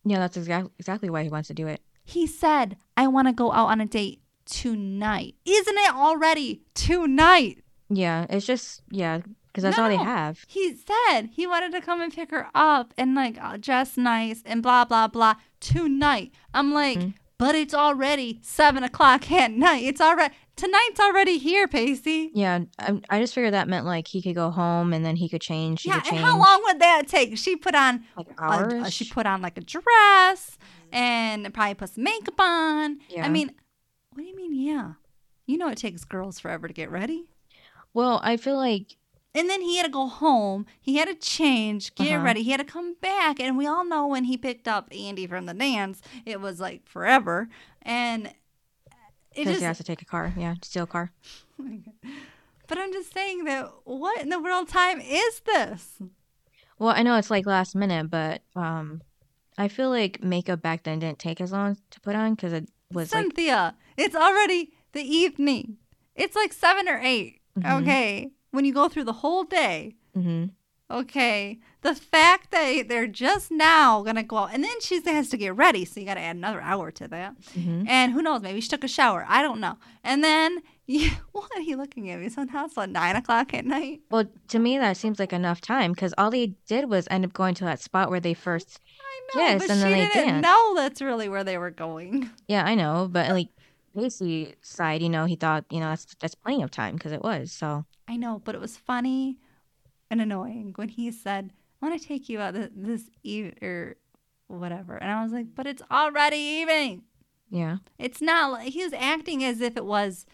[0.04, 0.18] Yeah.
[0.20, 1.82] That's exactly exactly why he wants to do it.
[2.04, 5.36] He said, I want to go out on a date tonight.
[5.46, 7.64] Isn't it already tonight?
[7.90, 8.26] Yeah.
[8.30, 9.20] It's just yeah,
[9.52, 10.44] because that's all they have.
[10.48, 14.42] He said he wanted to come and pick her up and like uh, dress nice
[14.46, 16.32] and blah, blah, blah tonight.
[16.54, 17.14] I'm like, Mhm.
[17.38, 19.84] but it's already seven o'clock at night.
[19.84, 22.32] It's already, tonight's already here, Pacey.
[22.34, 22.60] Yeah.
[22.80, 25.42] I, I just figured that meant like he could go home and then he could
[25.42, 25.86] change.
[25.86, 27.38] Yeah, could and how long would that take?
[27.38, 30.58] She put on Like a- she put on like a dress
[30.92, 33.00] and probably put some makeup on.
[33.10, 33.26] Yeah.
[33.26, 33.52] I mean,
[34.14, 34.54] what do you mean?
[34.54, 34.94] Yeah,
[35.46, 37.26] you know it takes girls forever to get ready.
[37.94, 38.98] Well, I feel like
[39.34, 40.66] And then he had to go home.
[40.82, 42.24] He had to change, get Uh-huh.
[42.26, 42.44] ready.
[42.44, 43.40] He had to come back.
[43.40, 46.86] And we all know when he picked up Andie from the dance, it was like
[46.88, 47.48] forever.
[47.82, 48.34] And it
[49.36, 49.60] because just.
[49.60, 50.34] he has to take a car.
[50.38, 51.12] Yeah, steal a car.
[52.68, 55.98] but I'm just saying that what in the world time is this?
[56.78, 59.02] Well, I know it's like last minute, but um,
[59.58, 62.70] I feel like makeup back then didn't take as long to put on because it
[62.92, 65.78] was like Cynthia, it's already the evening.
[66.16, 67.82] It's like seven or 8 Mhm.
[67.82, 68.32] Okay.
[68.52, 69.96] When you go through the whole day.
[70.14, 70.46] hmm
[70.90, 71.58] Okay.
[71.84, 75.56] The fact that they're just now to go out and then she has to get
[75.56, 75.86] ready.
[75.86, 77.36] So you got to add another hour to that.
[77.54, 78.42] hmm And who knows?
[78.42, 79.26] Maybe she took a shower.
[79.28, 79.78] I don't know.
[80.04, 82.28] And then, you, what are you looking at me?
[82.28, 84.02] So now it's like nine o'clock at night.
[84.12, 87.32] Well, to me that seems like enough time because all they did was end up
[87.32, 88.82] going to that spot where they first.
[89.00, 91.72] I know, Yes, but and she then they didn't know that's really where they were
[91.72, 92.30] going.
[92.50, 93.48] Yeah, I know, but like
[93.96, 97.24] Pacey side, you know, he thought you know that's that's plenty of time because it
[97.24, 97.86] was so.
[98.12, 99.38] I know, but it was funny
[100.10, 103.96] and annoying when he said, "I want to take you out this eve or
[104.48, 107.04] whatever," and I was like, "But it's already evening.
[107.50, 107.78] Yeah.
[107.98, 110.26] It's not." Like, he was acting as if it was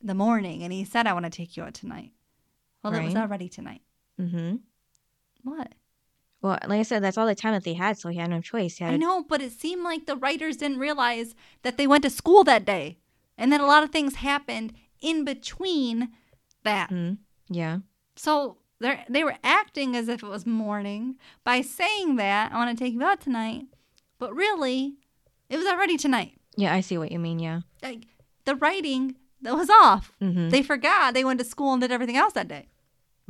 [0.00, 2.12] the morning, and he said, "I want to take you out tonight."
[2.82, 3.82] Well, it was already tonight.
[4.18, 4.56] Mm hmm.
[5.42, 5.74] What?
[6.40, 8.40] Well, like I said, that's all the time that they had, so he had no
[8.40, 8.78] choice.
[8.78, 12.04] He had I know, but it seemed like the writers didn't realize that they went
[12.04, 12.96] to school that day,
[13.36, 14.72] and that a lot of things happened
[15.02, 16.12] in between
[16.68, 16.90] that.
[16.90, 17.18] Mhm.
[17.48, 17.78] Yeah.
[18.16, 22.76] So they they were acting as if it was morning by saying that I want
[22.76, 23.66] to take you out tonight,
[24.18, 24.96] but really,
[25.48, 26.34] it was already tonight.
[26.56, 27.38] Yeah, I see what you mean.
[27.38, 27.60] Yeah.
[27.82, 28.06] Like
[28.44, 30.12] the writing that was off.
[30.20, 32.68] hmm They forgot they went to school and did everything else that day.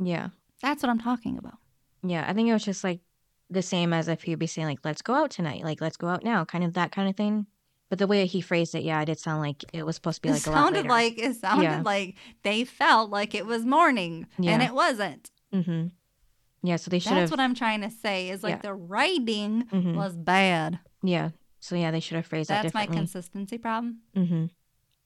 [0.01, 0.29] Yeah.
[0.61, 1.57] That's what I'm talking about.
[2.03, 2.25] Yeah.
[2.27, 3.01] I think it was just like
[3.49, 6.07] the same as if he'd be saying like, "Let's go out tonight," like "Let's go
[6.07, 7.47] out now," kind of that kind of thing.
[7.89, 10.21] But the way he phrased it, yeah, it did sound like it was supposed to
[10.21, 11.81] be it like a lot sounded like it sounded Yeah.
[11.83, 15.31] like they felt like it was morning, and it wasn't.
[15.51, 15.87] hmm
[16.61, 16.75] Yeah.
[16.75, 18.29] So they should That's what I'm trying to say.
[18.29, 18.61] Is like Yeah.
[18.61, 19.95] the writing Mhm.
[19.95, 20.79] was bad.
[21.01, 21.29] Yeah.
[21.59, 24.45] So yeah, they should have phrased that That's my consistency problem hmm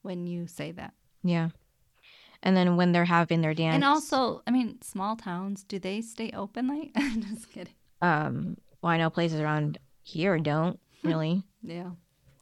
[0.01, 0.93] when you say that.
[1.23, 1.49] Yeah.
[2.41, 6.01] And then when they're having their dance, And also, I mean, small towns, do they
[6.01, 6.91] stay open late?
[6.95, 7.73] I'm just kidding.
[8.01, 11.43] um, well, I know places around here don't really.
[11.61, 11.91] Yeah.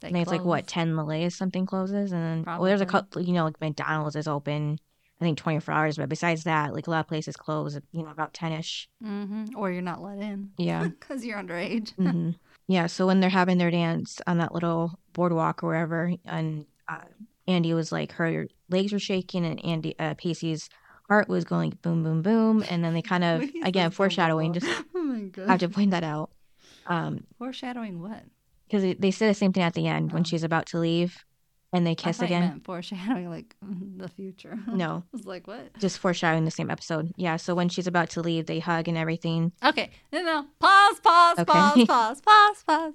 [0.03, 3.21] I think it's like what ten Malays something closes, and then well, there's a couple.
[3.21, 4.79] You know, like McDonald's is open,
[5.19, 5.97] I think 24 hours.
[5.97, 8.89] But besides that, like a lot of places close, you know, about 10 ish.
[9.01, 10.87] hmm Or you're not let in Yeah.
[10.99, 11.93] because you're underage.
[11.95, 12.31] hmm
[12.67, 12.87] Yeah.
[12.87, 17.01] So when they're having their dance on that little boardwalk or wherever, and uh,
[17.47, 20.69] Andie was like, her legs were shaking, and Andie uh, Pacey's
[21.07, 24.53] heart was going like, boom, boom, boom, and then they kind of again foreshadowing.
[24.53, 26.31] Just oh my have to point that out.
[26.87, 28.23] Um, Foreshadowing what?
[28.71, 31.25] Because they, say the same thing at the end when she's about to leave,
[31.73, 32.41] and they kiss again.
[32.41, 33.55] meant foreshadowing like
[33.97, 34.57] the future.
[34.67, 35.77] No, I was like, what?
[35.79, 37.11] just foreshadowing the same episode.
[37.17, 37.35] Yeah.
[37.35, 39.51] So when she's about to leave, they hug and everything.
[39.63, 40.45] Okay, no, no.
[40.59, 41.51] Pause, pause, Okay.
[41.51, 42.93] pause, pause, pause, pause.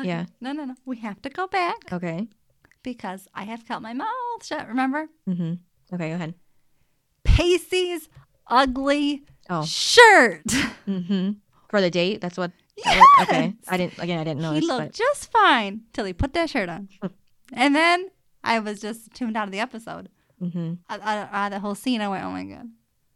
[0.00, 0.08] Okay.
[0.08, 0.26] Yeah.
[0.40, 0.74] No, no, no.
[0.86, 2.28] We have to go back Okay.
[2.82, 4.66] because I have kept my mouth shut.
[4.68, 5.08] Remember?
[5.28, 5.54] Mm-hmm.
[5.94, 6.08] Okay.
[6.10, 6.34] Go ahead.
[7.24, 8.08] Pacey's
[8.46, 9.64] ugly Oh.
[9.64, 10.44] shirt.
[10.86, 11.30] Mm-hmm.
[11.68, 12.52] For the date, that's what.
[12.84, 13.04] Yes!
[13.22, 13.54] Okay.
[13.68, 13.98] I didn't.
[13.98, 16.88] Again, I didn't know he looked but just fine till he put that shirt on.
[17.52, 18.10] and then
[18.44, 20.08] I was just tuned out of the episode.
[20.40, 20.74] mm-hmm.
[20.88, 22.68] Out- out the whole scene, I went, oh my God.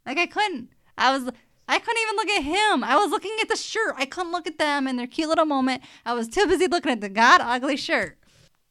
[0.05, 0.69] Like, I couldn't.
[0.97, 1.31] I was.
[1.65, 2.83] I couldn't even look at him.
[2.83, 3.95] I was looking at the shirt.
[3.97, 5.81] I couldn't look at them and their cute little moment.
[6.05, 8.17] I was too busy looking at the god ugly shirt.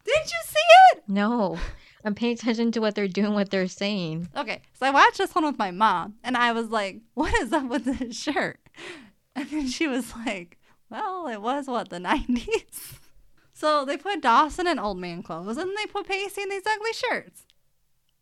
[0.05, 0.59] Didn't you see
[0.93, 1.03] it?
[1.09, 1.59] no,
[2.05, 4.28] I'm paying attention to what they're doing, what they're saying.
[4.36, 7.51] Okay, so I watched this one with my mom, and I was like, "What is
[7.53, 8.61] up with this shirt?"
[9.34, 10.59] And then she was like,
[10.93, 12.99] "Well, it was what the '90s."
[13.55, 16.93] So they put Dawson in old man clothes, and they put Pacey in these ugly
[16.93, 17.43] shirts.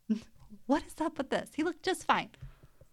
[0.66, 1.50] What is up with this?
[1.56, 2.30] He looked just fine.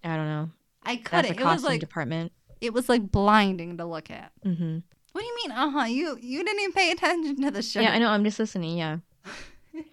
[0.03, 0.49] I don't know.
[0.81, 1.39] I couldn't.
[1.39, 2.31] It was like department.
[2.59, 4.31] it was like blinding to look at.
[4.43, 4.79] Mm-hmm.
[5.11, 5.51] What do you mean?
[5.51, 5.83] Uh huh.
[5.85, 7.83] You you didn't even pay attention to the shirt.
[7.83, 8.09] Yeah, I know.
[8.09, 8.77] I'm just listening.
[8.77, 8.97] Yeah.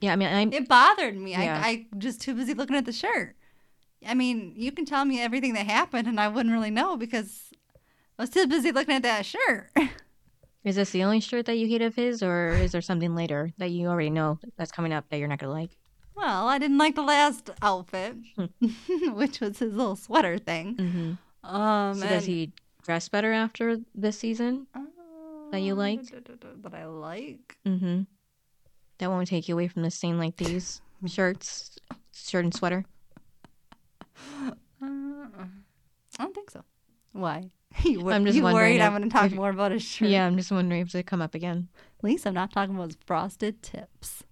[0.00, 0.52] Yeah, I mean, I'm.
[0.52, 1.32] It bothered me.
[1.32, 1.60] Yeah.
[1.64, 3.34] I I just too busy looking at the shirt.
[4.06, 7.51] I mean, you can tell me everything that happened, and I wouldn't really know because
[7.51, 7.51] I
[8.22, 9.70] was too busy looking at that shirt.
[10.64, 13.50] Is this the only shirt that you hate of his, or is there something later
[13.58, 15.76] that you already know that's coming up that you're not gonna like?
[16.14, 18.14] well, I didn't like the last outfit,
[19.14, 20.76] which was his little sweater thing.
[20.76, 21.52] Mm-hmm.
[21.52, 22.52] Um, So does he
[22.84, 24.68] dress better after this season?
[25.50, 26.00] that you like?
[26.62, 27.56] That I like.
[27.66, 28.02] Mm-hmm.
[28.98, 31.76] That won't take you away from the scene like these shirts,
[32.14, 32.84] shirt and sweater.
[34.84, 35.44] Uh,
[36.18, 36.62] I don't think so.
[37.12, 37.50] Why?
[37.84, 40.08] You, I'm just you worried I'm going to talk if- more about his shirt?
[40.08, 41.68] Yeah, I'm just wondering if they come up again.
[41.98, 44.24] At least I'm not talking about his frosted tips.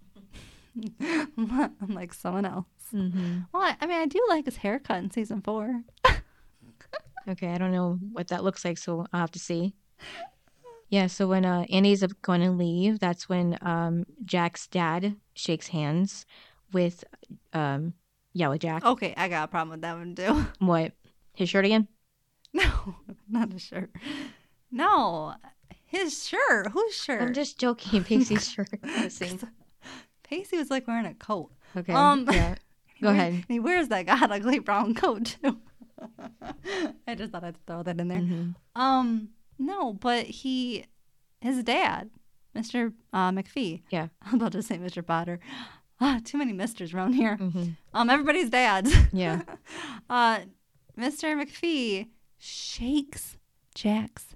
[1.00, 2.66] I'm like someone else.
[2.94, 3.38] Mm-hmm.
[3.52, 5.82] Well, I, I mean, I do like his haircut in season four.
[7.28, 9.74] Okay, I don't know what that looks like, so I'll have to see.
[10.88, 16.26] Yeah, so when uh, Andie's going to leave, that's when um, Jack's dad shakes hands
[16.72, 17.04] with,
[17.52, 17.92] um,
[18.34, 18.84] with Jack.
[18.84, 20.46] Okay, I got a problem with that one too.
[20.58, 20.92] What?
[21.34, 21.86] His shirt again?
[22.54, 22.96] No,
[23.28, 23.90] not his shirt.
[24.72, 25.34] No,
[25.84, 26.68] his shirt.
[26.72, 27.22] Whose shirt?
[27.22, 28.02] I'm just joking.
[28.04, 28.68] Pacey's shirt.
[30.24, 31.50] Pacey was like wearing a coat.
[31.76, 31.92] Okay.
[31.92, 32.54] Um, yeah.
[33.00, 33.44] Go wears- ahead.
[33.48, 35.58] He wears that god ugly brown coat too.
[37.06, 38.18] I just thought I'd throw that in there.
[38.18, 38.54] Mhm.
[38.74, 39.28] Um,
[39.58, 40.86] no, but he,
[41.40, 42.10] his dad,
[42.56, 42.92] Mr.
[43.12, 43.82] Uh, McPhee.
[43.90, 44.08] Yeah.
[44.22, 45.04] I'm about to say Mr.
[45.06, 45.38] Potter.
[46.02, 47.36] Ah, too many misters around here.
[47.36, 47.76] Mhm.
[47.92, 48.90] Um, everybody's dads.
[49.12, 49.42] Yeah.
[50.08, 50.38] uh,
[50.98, 51.38] Mr.
[51.38, 52.06] McPhee
[52.40, 53.36] shakes
[53.74, 54.34] Jack's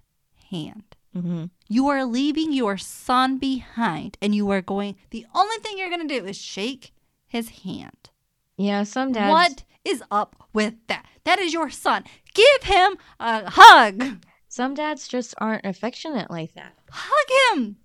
[0.50, 0.94] hand.
[1.16, 1.50] Mhm.
[1.68, 4.96] You are leaving your son behind, and you are going.
[5.10, 6.92] The only thing you're going to do is shake
[7.26, 8.10] his hand.
[8.56, 9.30] Yeah, some dads.
[9.30, 11.06] What is up with that?
[11.24, 12.04] That is your son.
[12.34, 14.18] Give him a hug.
[14.48, 16.74] Some dads just aren't affectionate like that.
[16.90, 17.76] Hug him.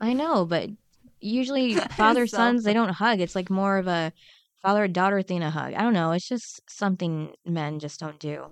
[0.00, 0.70] I know, but
[1.20, 3.20] usually father so sons they don't hug.
[3.20, 4.12] It's like more of a
[4.62, 5.74] father daughter thing to hug.
[5.74, 6.12] I don't know.
[6.12, 8.46] It's just something men just don't do,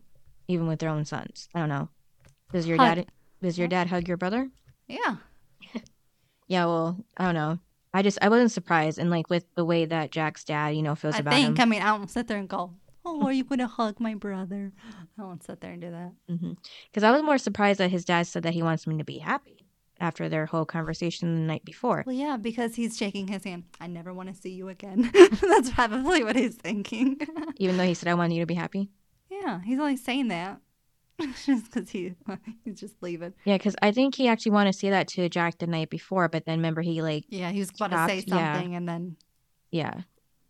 [0.49, 1.49] even with their own sons.
[1.55, 1.89] I don't know.
[2.53, 2.97] Does your Hug.
[2.97, 3.07] dad
[3.43, 4.51] does your dad hug your brother?
[4.89, 5.17] Yeah.
[6.49, 7.59] Yeah, well, I don't know.
[7.93, 10.95] I just I wasn't surprised, and like with the way that Jack's dad, you know,
[10.95, 11.59] feels I about think.
[11.59, 11.63] him.
[11.63, 12.75] I mean, I don't sit there and go,
[13.05, 14.73] "Oh, are you going to hug my brother?"
[15.19, 16.13] I won't sit there and do that.
[16.31, 16.53] Mm-hmm.
[16.89, 19.19] Because I was more surprised that his dad said that he wants me to be
[19.19, 19.67] happy
[19.99, 22.05] after their whole conversation the night before.
[22.07, 23.65] Well, yeah, because he's shaking his hand.
[23.81, 25.11] I never want to see you again.
[25.41, 27.19] That's probably what he's thinking.
[27.57, 28.91] Even though he said, "I want you to be happy."
[29.43, 30.61] Yeah, he's only saying that
[31.45, 32.15] just because he
[32.65, 33.35] he's just leaving.
[33.45, 36.29] Yeah, because I think he actually wanted to say that to Jack the night before,
[36.29, 38.53] but then remember he like, Yeah, he was about to say Stopped, yeah.
[38.55, 39.17] something and then.
[39.71, 40.01] yeah.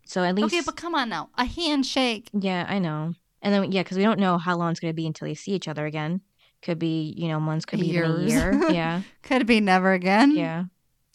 [0.09, 2.31] So at least, Okay, but come on now, a handshake.
[2.33, 3.15] yeah, I know.
[3.43, 5.53] And then yeah, because we don't know how long it's gonna be until they see
[5.53, 6.21] each other again.
[6.63, 8.33] Could be you know months, could be even a Years.
[8.33, 8.63] year.
[8.73, 10.31] Yeah, Could be never again.
[10.33, 10.65] yeah.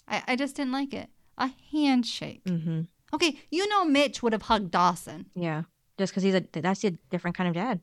[0.08, 1.10] I, I just didn't like it.
[1.38, 2.42] A handshake.
[2.48, 2.82] hmm
[3.14, 5.26] Okay, you know Mitch would have hugged Dawson.
[5.36, 5.64] Yeah,
[6.02, 7.80] just because he's a that's a different kind of dad.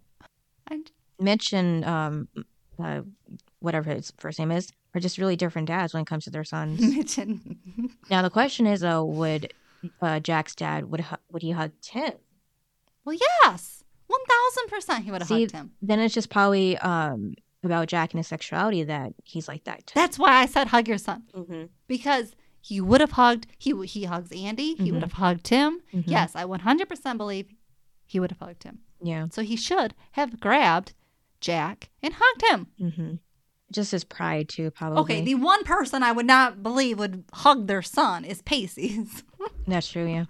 [0.70, 0.82] I,
[1.20, 2.28] Mitch and um,
[2.82, 3.00] uh,
[3.60, 6.44] whatever his first name is are just really different dads when it comes to their
[6.44, 6.80] sons.
[6.96, 7.56] Mitch and
[8.10, 9.52] now the question is though, would
[10.02, 12.12] uh, Jack's dad would would he hug Tim?
[13.04, 15.72] Well, yes, one thousand percent, he would have hugged him.
[15.80, 19.90] Then it's just probably um about Jack and his sexuality that he's like that.
[19.94, 21.64] That's why I said hug your son mm-hmm.
[21.88, 23.46] because he would have hugged.
[23.58, 24.74] He he hugs Andie.
[24.76, 24.94] He Mhm.
[24.94, 25.80] would have hugged him.
[25.92, 26.04] Mhm.
[26.06, 27.46] Yes, I one hundred percent believe
[28.08, 28.80] he would have hugged him.
[29.00, 29.26] Yeah.
[29.30, 30.94] So he should have grabbed
[31.40, 32.66] Jack and hugged him.
[32.80, 33.14] Mm-hmm.
[33.70, 35.00] Just his pride too, probably.
[35.00, 39.22] Okay, the one person I would not believe would hug their son is Pacey's.
[39.66, 40.08] That's true.
[40.08, 40.24] Yeah.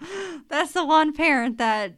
[0.49, 1.95] That's the one parent that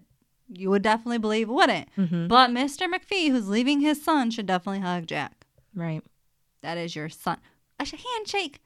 [0.48, 1.88] you would definitely believe wouldn't.
[1.96, 2.28] Mm-hmm.
[2.28, 2.92] But Mr.
[2.92, 5.46] McPhee, who's leaving his son, should definitely hug Jack.
[5.74, 6.02] Right.
[6.60, 7.38] That is your son.
[7.78, 8.60] A handshake,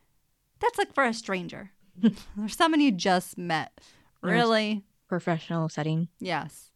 [0.58, 1.70] that's like for a stranger.
[2.40, 3.80] or someone you just met.
[4.20, 4.82] Really?
[5.08, 6.08] Professional setting.
[6.18, 6.72] Yes.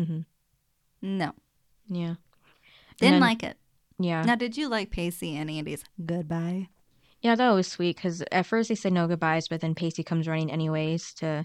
[0.00, 0.20] Mm-hmm.
[1.02, 1.32] No.
[1.88, 2.14] Yeah.
[2.98, 3.56] Didn't then- like it.
[3.98, 4.22] Yeah.
[4.22, 6.68] Now, did you like Pacey and Andie's goodbye?
[7.20, 10.26] Yeah, that was sweet because at first they said no goodbyes, but then Pacey comes
[10.26, 11.44] running anyways to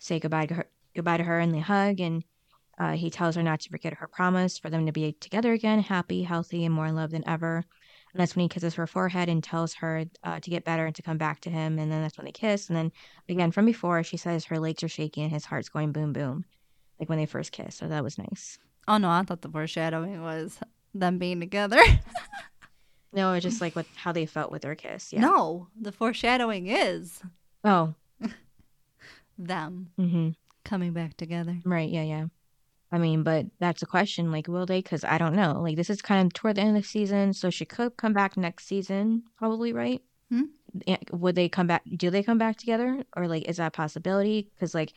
[0.00, 2.24] say goodbye to her, goodbye to her, and they hug, and
[2.76, 5.78] uh, he tells her not to forget her promise for them to be together again,
[5.78, 7.58] happy, healthy, and more in love than ever.
[8.12, 10.94] And that's when he kisses her forehead and tells her uh, to get better and
[10.96, 11.78] to come back to him.
[11.78, 12.68] And then that's when they kiss.
[12.68, 12.90] And then
[13.28, 16.44] again from before, she says her legs are shaking and his heart's going boom boom,
[17.02, 17.78] like when they first kissed.
[17.78, 18.58] So that was nice.
[18.88, 20.58] Oh, no, I thought the foreshadowing was
[20.94, 21.80] them being together.
[23.14, 25.12] No, it's just like what how they felt with their kiss.
[25.12, 25.20] Yeah.
[25.20, 27.20] No, the foreshadowing is
[27.62, 27.92] Oh.
[29.38, 30.30] them Mm-hmm.
[30.64, 31.58] coming back together.
[31.64, 31.90] Right.
[31.90, 32.04] Yeah.
[32.04, 32.26] Yeah.
[32.90, 34.30] I mean, but that's a question.
[34.32, 34.78] Like, will they?
[34.80, 35.60] Because I don't know.
[35.62, 38.12] Like, this is kind of toward the end of the season, so she could come
[38.12, 39.72] back next season, probably.
[39.74, 40.02] Right?
[40.30, 40.44] Hmm?
[40.86, 41.82] Yeah, Would they come back?
[41.96, 44.48] Do they come back together, or like, is that a possibility?
[44.54, 44.92] Because like,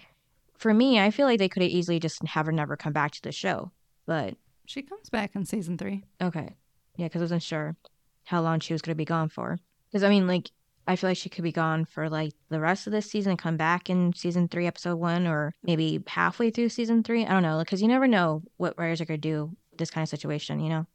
[0.57, 3.11] for me, I feel like they could have easily just have her never come back
[3.11, 3.71] to the show.
[4.05, 4.35] But
[4.65, 6.03] She comes back in season three.
[6.21, 6.55] okay,
[6.97, 7.75] yeah, because I wasn't sure
[8.25, 9.57] how long she was going to be gone for.
[9.89, 10.49] Because I mean, like,
[10.87, 13.39] I feel like she could be gone for like the rest of this season and
[13.39, 17.25] come back in season three, episode one, or maybe halfway through season three.
[17.25, 19.89] I don't know, because you never know what writers are going to do with this
[19.91, 20.85] kind of situation, you know?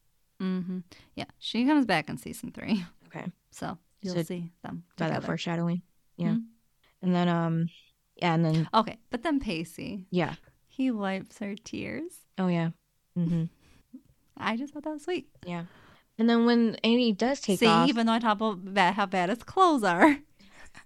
[0.40, 0.78] Mm-hmm.
[1.16, 2.84] Yeah, she comes back in season three.
[3.08, 3.26] Okay.
[3.50, 5.82] So you'll So- see them By that foreshadowing.
[6.16, 6.34] Yeah.
[6.34, 6.44] Mhm.
[7.02, 7.68] And then, um,
[8.22, 10.34] and then, Okay, but then Pacey, yeah.
[10.68, 12.12] he wipes her tears.
[12.38, 12.70] Oh, yeah.
[13.14, 13.44] hmm
[14.36, 15.28] I just thought that was sweet.
[15.44, 15.64] Yeah.
[16.18, 18.94] And then when Andie does take off see, off, even though I talk about bad,
[18.94, 20.18] how bad his clothes are.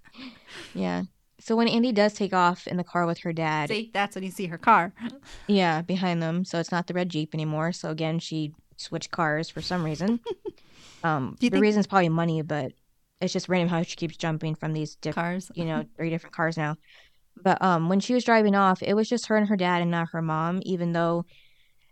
[0.74, 1.02] yeah.
[1.40, 4.24] So when Andie does take off in the car with her dad, see, that's when
[4.24, 4.92] you see her car.
[5.46, 6.44] Yeah, behind them.
[6.44, 7.72] So it's not the red Jeep anymore.
[7.72, 10.20] So again, she switched cars for some reason.
[11.04, 12.72] um, the think- reason's probably money, but
[13.20, 15.50] it's just random how she keeps jumping from these different, Cars.
[15.54, 16.76] you know, three different cars now.
[17.44, 19.90] But um, when she was driving off, it was just her and her dad, and
[19.92, 20.60] not her mom.
[20.64, 21.24] Even though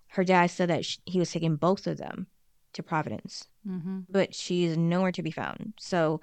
[0.08, 2.26] her dad said that sh he was taking both of them
[2.72, 4.00] to Providence, Mm-hmm.
[4.10, 5.74] but she's nowhere to be found.
[5.78, 6.20] So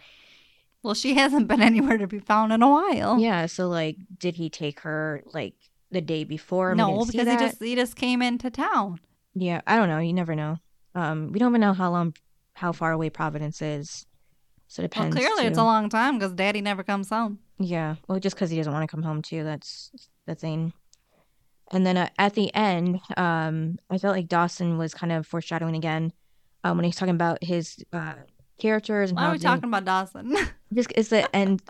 [0.84, 3.18] Well, she hasn't been anywhere to be found in a while.
[3.20, 5.54] yeah, so like, did he take her like
[5.92, 6.74] the day before?
[6.76, 9.00] No, because he just he just came into town.
[9.36, 10.00] Yeah, I don't know.
[10.00, 10.58] You never know.
[10.96, 12.16] Um, we don't even know how long,
[12.54, 14.06] how far away Providence is.
[14.68, 15.16] So it Well, depends.
[15.16, 17.40] clearly it's a long time because Daddy never comes home.
[17.60, 19.44] Yeah, well, just because he doesn't want to come home too.
[19.44, 19.92] That's
[20.26, 20.74] the thing.
[21.72, 25.76] And then uh, at the end, um, I felt like Dawson was kind of foreshadowing
[25.76, 26.14] again,
[26.64, 28.14] um, when he's talking about his uh
[28.60, 30.36] characters and Why how are we they- talking about Dawson?
[30.74, 31.62] Just it's the end,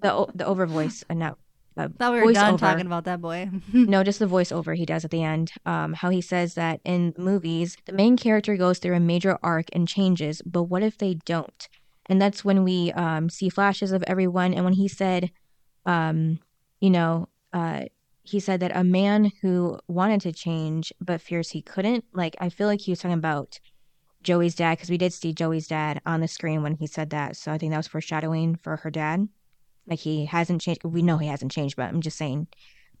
[0.00, 1.36] the the over voice, and now
[1.76, 2.58] uh, Thought we were done voiceover.
[2.60, 3.50] talking about that boy.
[3.72, 5.50] no, just the voiceover he does at the end.
[5.66, 9.66] Um, how he says that in movies, the main character goes through a major arc
[9.72, 11.68] and changes, but what if they don't?
[12.06, 14.52] And that's when we um, see flashes of everyone.
[14.54, 15.30] And when he said,
[15.86, 16.38] um,
[16.80, 17.84] you know, uh,
[18.22, 22.48] he said that a man who wanted to change but fears he couldn't, like, I
[22.48, 23.58] feel like he was talking about
[24.22, 27.36] Joey's dad, because we did see Joey's dad on the screen when he said that.
[27.36, 29.28] So I think that was foreshadowing for her dad.
[29.86, 30.82] Like, he hasn't changed.
[30.84, 32.48] We know he hasn't changed, but I'm just saying,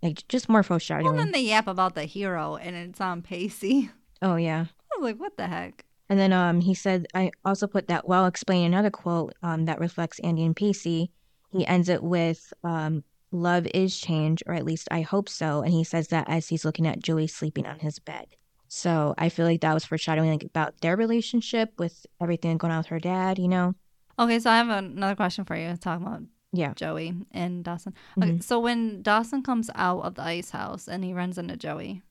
[0.02, 1.06] like, just more foreshadowing.
[1.06, 3.90] well, then they yap about the hero and it's on Pacey.
[4.20, 4.66] Oh yeah.
[4.92, 5.86] I was like, what the heck?
[6.08, 9.80] And then um he said I also put that while explaining another quote um that
[9.80, 11.10] reflects Andie and Pacey.
[11.50, 15.72] He ends it with um love is change or at least I hope so and
[15.72, 18.26] he says that as he's looking at Joey sleeping on his bed.
[18.68, 22.78] So I feel like that was foreshadowing like about their relationship with everything going on
[22.78, 23.74] with her dad, you know.
[24.18, 25.76] Okay, so I have another question for you.
[25.76, 26.72] Talking about Yeah.
[26.74, 27.94] Joey and Dawson.
[28.18, 28.42] Okay, Mhm.
[28.44, 32.02] so when Dawson comes out of the ice house and he runs into Joey,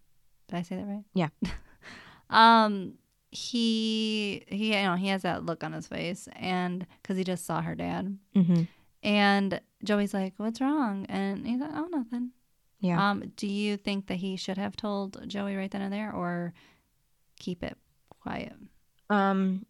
[0.49, 1.05] did I say that right?
[1.13, 1.29] Yeah.
[2.29, 2.93] um,
[3.35, 7.45] he he you know he has that look on his face and because he just
[7.45, 8.67] saw her dad Mhm.
[9.01, 12.31] and Joey's like, "What's wrong?" And he's like, "Oh, nothing."
[12.79, 13.09] Yeah.
[13.11, 16.53] Um, do you think that he should have told Joey right then and there, or
[17.39, 17.77] keep it
[18.21, 18.53] quiet?
[19.09, 19.65] Um,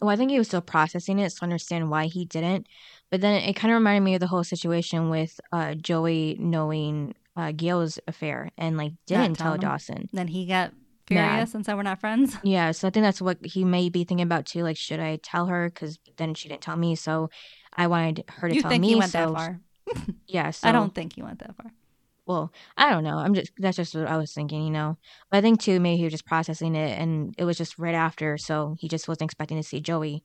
[0.00, 2.66] well, I think he was still processing it to understand why he didn't.
[3.10, 7.14] But then it kind of reminded me of the whole situation with uh, Joey knowing
[7.36, 9.60] uh, Gail's affair and like didn't tell him.
[9.60, 10.08] Dawson.
[10.12, 10.72] Then he got
[11.10, 11.48] Mad.
[11.54, 12.36] and said we're not friends.
[12.44, 14.62] Yeah, so I think that's what he may be thinking about too.
[14.62, 15.68] Like, should I tell her?
[15.68, 17.28] Because then she didn't tell me, so
[17.76, 18.88] I wanted her to You tell think me.
[18.88, 19.60] he went so that far?
[20.26, 21.72] yeah, so I don't think he went that far.
[22.24, 23.18] Well, I don't know.
[23.18, 24.96] I'm just that's just what I was thinking, you know.
[25.30, 27.94] But I think too, maybe he was just processing it, and it was just right
[27.94, 30.22] after, so he just wasn't expecting to see Joey,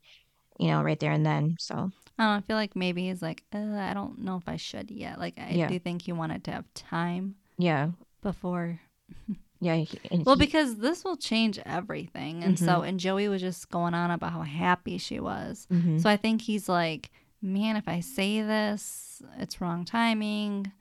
[0.60, 1.56] you know, right there and then.
[1.60, 2.30] So I don't know.
[2.38, 5.20] I feel like maybe he's like, uh, I don't know if I should yet.
[5.20, 5.68] Like, I Yeah.
[5.70, 7.90] do think he wanted to have time yeah,
[8.22, 8.80] before.
[9.60, 9.76] yeah.
[9.76, 12.44] he- Well, he- because this will change everything.
[12.44, 15.68] And so, and Joey was just going on about how happy she was.
[15.72, 16.02] Mhm.
[16.02, 20.72] So I think he's like, man, if I say this, it's wrong timing.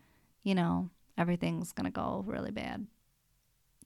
[0.43, 2.87] You know, everything's going to go really bad.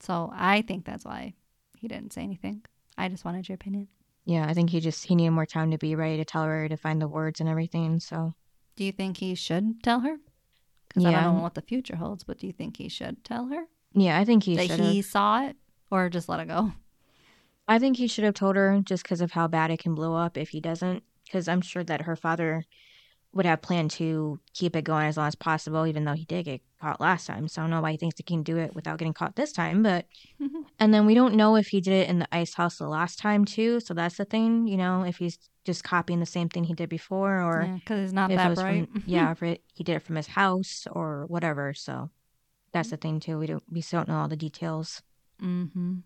[0.00, 1.34] So I think that's why
[1.78, 2.62] he didn't say anything.
[2.96, 3.88] I just wanted your opinion.
[4.26, 6.68] yeah, I think he just he needed more time to be ready to tell her
[6.68, 7.98] to find the words and everything.
[8.00, 8.34] So
[8.76, 10.18] Do you think he should tell her?
[10.88, 13.46] Because I don't know what the future holds, but do you think he should tell
[13.48, 15.56] her yeah, I think he that should he saw it
[15.90, 16.72] or just let it go?
[17.68, 20.14] I think he should have told her just because of how bad it can blow
[20.14, 21.04] up if he doesn't.
[21.24, 22.64] Because I'm sure that her father
[23.32, 26.46] would have planned to keep it going as long as possible, even though he did
[26.46, 27.46] get caught last time.
[27.46, 29.52] So I don't know why he thinks he can do it without getting caught this
[29.52, 29.84] time.
[29.84, 30.06] But
[30.80, 33.20] and then we don't know if he did it in the ice house the last
[33.20, 33.78] time too.
[33.78, 36.88] So that's the thing, you know, if he's just copying the same thing he did
[36.88, 38.88] before, or Because he's not that bright.
[38.92, 41.72] from yeah, if it, he did it from his house or whatever.
[41.74, 42.10] So
[42.72, 43.38] that's the thing too.
[43.38, 45.02] We don't we still don't know all the details.
[45.42, 45.98] mm-hmm.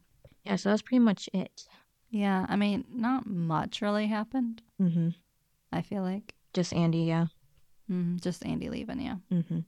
[0.44, 1.66] Yeah, so that's pretty much it.
[2.10, 4.60] Yeah, I mean, not much really happened.
[4.80, 5.10] Mm-hmm.
[5.72, 7.26] I feel like Just Andie, yeah.
[7.90, 8.16] Mm-hmm.
[8.18, 9.16] just Andie leaving, yeah.
[9.30, 9.60] hmm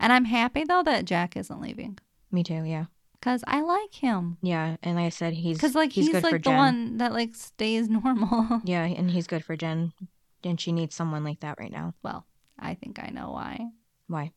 [0.00, 1.98] And I'm happy though that Jack isn't leaving
[2.32, 2.86] Me too, yeah.
[3.20, 4.38] because I like him.
[4.42, 6.56] Yeah, and like I said, he's Because like he's, good for like the Jen.
[6.56, 8.60] one that like stays normal.
[8.64, 9.92] Yeah, and he's good for Jen.
[10.44, 11.94] And she needs someone like that right now.
[12.04, 12.24] well,
[12.58, 13.58] I think I know why.
[14.06, 14.30] Why?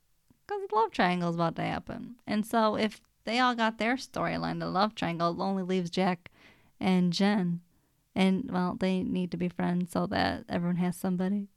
[0.52, 4.60] Because the love triangle's about to happen, and so if they all got their storyline,
[4.60, 6.30] the love triangle only leaves Jack
[6.80, 7.62] and Jen,
[8.16, 11.48] and well, they need to be friends so that everyone has somebody.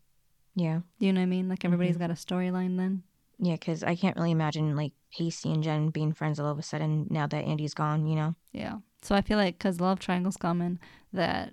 [0.54, 0.80] Yeah.
[0.98, 1.48] You know what I mean?
[1.48, 2.00] Like everybody's Mhm.
[2.00, 3.02] got a storyline then.
[3.40, 6.62] Yeah, because I can't really imagine like Pacey and Jen being friends all of a
[6.62, 8.36] sudden now that Andie's gone, you know?
[8.52, 8.78] Yeah.
[9.02, 10.78] So I feel like because love triangle's coming,
[11.12, 11.52] that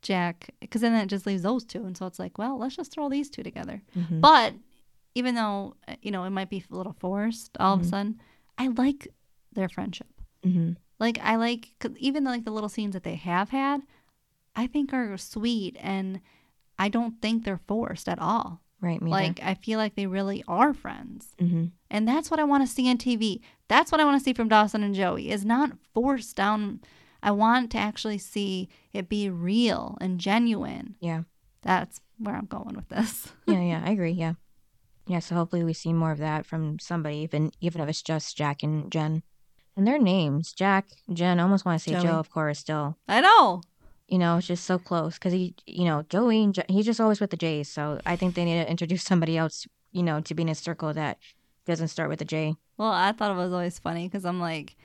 [0.00, 1.84] Jack, because then that just leaves those two.
[1.84, 3.82] And so it's like, well, let's just throw these two together.
[3.96, 4.20] Mhm.
[4.20, 4.54] But
[5.14, 7.84] even though, uh, you know, it might be a little forced all of Mhm.
[7.84, 8.20] a sudden,
[8.58, 9.08] I like
[9.52, 10.08] their friendship.
[10.42, 13.82] hmm Like, I like, cause even like the little scenes that they have had,
[14.54, 15.76] I think are sweet.
[15.80, 16.20] And
[16.78, 18.60] I don't think they're forced at all.
[18.80, 21.34] Right, me like, I feel like they really are friends.
[21.38, 23.40] hmm And that's what I want to see on TV.
[23.68, 25.30] That's what I want to see from Dawson and Joey.
[25.30, 26.80] Is not forced down.
[27.22, 30.96] I want to actually see it be real and genuine.
[31.00, 31.22] Yeah.
[31.62, 33.32] That's where I'm going with this.
[33.46, 34.12] Yeah, yeah, I agree.
[34.12, 34.34] Yeah.
[35.06, 38.36] Yeah, so hopefully we see more of that from somebody, even even if it's just
[38.36, 39.22] Jack and Jen.
[39.76, 42.02] And their names, Jack, Jen, I almost want to say Joey.
[42.02, 42.96] Joe, of course, still.
[43.08, 43.60] I know.
[44.06, 47.00] You know, it's just so close because he, you know, Joey, and Je- he's just
[47.00, 47.68] always with the J's.
[47.68, 50.54] So I think they need to introduce somebody else, you know, to be in a
[50.54, 51.18] circle that
[51.66, 52.54] doesn't start with a J.
[52.78, 54.76] Well, I thought it was always funny because I'm like,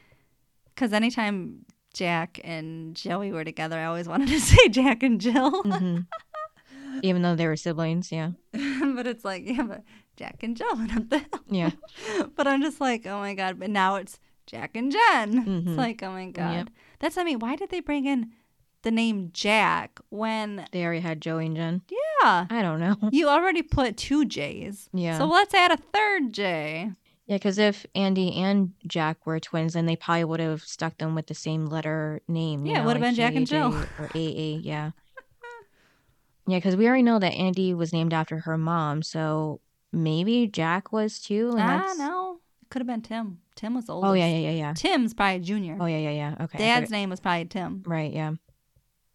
[0.73, 5.61] because anytime Jack and Joey were together, I always wanted to say Jack and Jill.
[5.63, 5.99] hmm
[7.03, 8.31] Even though they were siblings, yeah.
[8.51, 9.83] but it's like, yeah, but
[10.19, 10.67] Jack and Jill.
[10.77, 11.71] And I'm the Yeah.
[12.35, 13.57] but I'm just like, oh my god!
[13.57, 15.45] But now it's Jack and Jen.
[15.45, 15.57] Mhm.
[15.69, 16.53] It's like, oh my god.
[16.53, 16.69] Yep.
[16.99, 18.31] That's I mean, why did they bring in
[18.81, 20.65] the name Jack when?
[20.73, 21.81] They already had Joey and Jen.
[21.89, 22.97] Yeah, I don't know.
[23.11, 24.89] you already put two J's.
[24.93, 25.17] Yeah.
[25.17, 26.91] So let's add a third J.
[27.25, 31.15] Yeah, because if Andie and Jack were twins, then they probably would have stuck them
[31.15, 32.65] with the same letter name.
[32.65, 33.47] Yeah, it would have like been Jack and.
[33.47, 33.73] Jill.
[33.99, 34.91] Or AA, yeah.
[36.47, 39.61] Yeah, because we already know that Andie was named after her mom, so
[39.91, 41.49] maybe Jack was too.
[41.51, 41.99] And Ah, that's...
[41.99, 43.39] no, it could have been Tim.
[43.55, 44.05] Tim was old.
[44.05, 44.73] Oh, yeah, yeah, yeah, yeah.
[44.73, 45.77] Tim's probably junior.
[45.79, 46.35] Oh, yeah, yeah, yeah.
[46.45, 46.57] Okay.
[46.57, 47.83] Dad's name was probably Tim.
[47.85, 48.33] Right, yeah.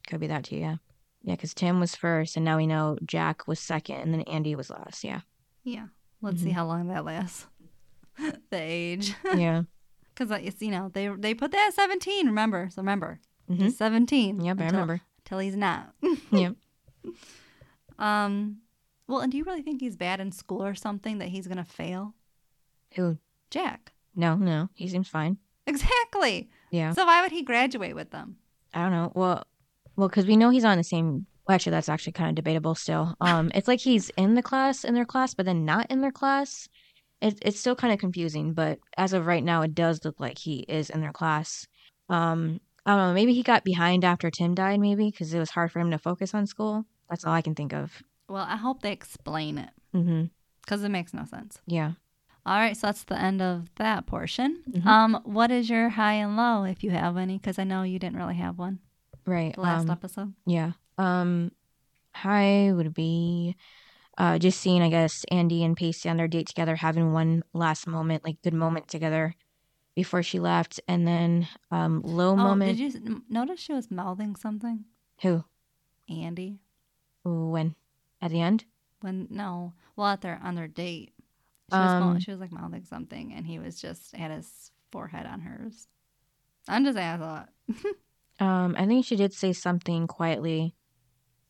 [0.08, 0.76] Could be that too, yeah.
[1.22, 4.54] Yeah, because Tim was first, and now we know Jack was second, and then Andie
[4.54, 5.20] was last, yeah.
[5.62, 5.86] Yeah.
[6.20, 6.52] Let's see Mhm.
[6.54, 7.46] how long that lasts.
[8.50, 9.62] the age, Yeah.
[10.14, 12.26] because it's you know they they put that at 17.
[12.26, 13.18] Remember, so remember,
[13.48, 14.40] hmm he's 17.
[14.40, 15.00] Yep, I remember.
[15.24, 15.94] Till he's not.
[16.30, 16.54] Yep.
[17.98, 18.58] Um.
[19.06, 21.64] Well, and do you really think he's bad in school or something that he's gonna
[21.64, 22.14] fail?
[22.94, 23.18] Who?
[23.50, 23.92] Jack.
[24.14, 24.68] No, no.
[24.74, 25.38] He seems fine.
[25.66, 26.48] Exactly.
[26.70, 26.92] Yeah.
[26.92, 28.36] So why would he graduate with them?
[28.72, 29.12] I don't know.
[29.14, 29.44] Well,
[29.96, 31.26] well, because we know he's on the same.
[31.46, 33.14] Well, actually, that's actually kind of debatable still.
[33.20, 36.12] Um, it's like he's in the class, in their class, but then not in their
[36.12, 36.68] class.
[37.20, 40.38] It, it's still kind of confusing, but as of right now, it does look like
[40.38, 41.66] he is in their class.
[42.08, 43.14] Um, I don't know.
[43.14, 45.98] Maybe he got behind after Tim died, maybe because it was hard for him to
[45.98, 46.84] focus on school.
[47.08, 48.02] That's all I can think of.
[48.28, 50.24] Well, I hope they explain it Mm-hmm.
[50.62, 51.58] because it makes no sense.
[51.66, 51.92] Yeah.
[52.46, 54.62] All right, so that's the end of that portion.
[54.70, 54.84] Mhm.
[54.86, 57.38] Um, what is your high and low, if you have any?
[57.38, 58.80] Because I know you didn't really have one
[59.24, 59.56] Right.
[59.56, 60.34] last um, episode.
[60.44, 60.72] Yeah.
[60.98, 61.52] Um,
[62.14, 63.56] high would be
[64.18, 67.86] uh, just seeing, I guess, Andie and Pacey on their date together, having one last
[67.86, 69.34] moment, like good moment together
[69.96, 70.80] before she left.
[70.86, 72.76] And then um, low Oh, moment.
[72.78, 74.84] did you notice she was mouthing something?
[75.22, 75.44] Who?
[76.10, 76.58] Andie.
[77.24, 77.74] When?
[78.24, 78.64] At the end?
[79.02, 81.12] When no, well, at their on their date,
[81.70, 85.26] she was, Um, she was like mouthing something, and he was just had his forehead
[85.26, 85.88] on hers.
[86.66, 87.48] I'm just saying, I thought.
[88.40, 90.74] Um, I think she did say something quietly.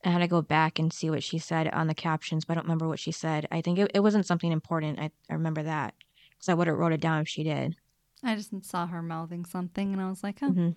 [0.04, 2.54] I had to go back and see what she said on the captions, but I
[2.56, 3.48] don't remember what she said.
[3.50, 4.98] I think it, it wasn't something important.
[4.98, 5.94] I, I remember that
[6.32, 7.76] because I would have wrote it down if she did.
[8.22, 10.70] I just saw her mouthing something, and I was like, oh, hmm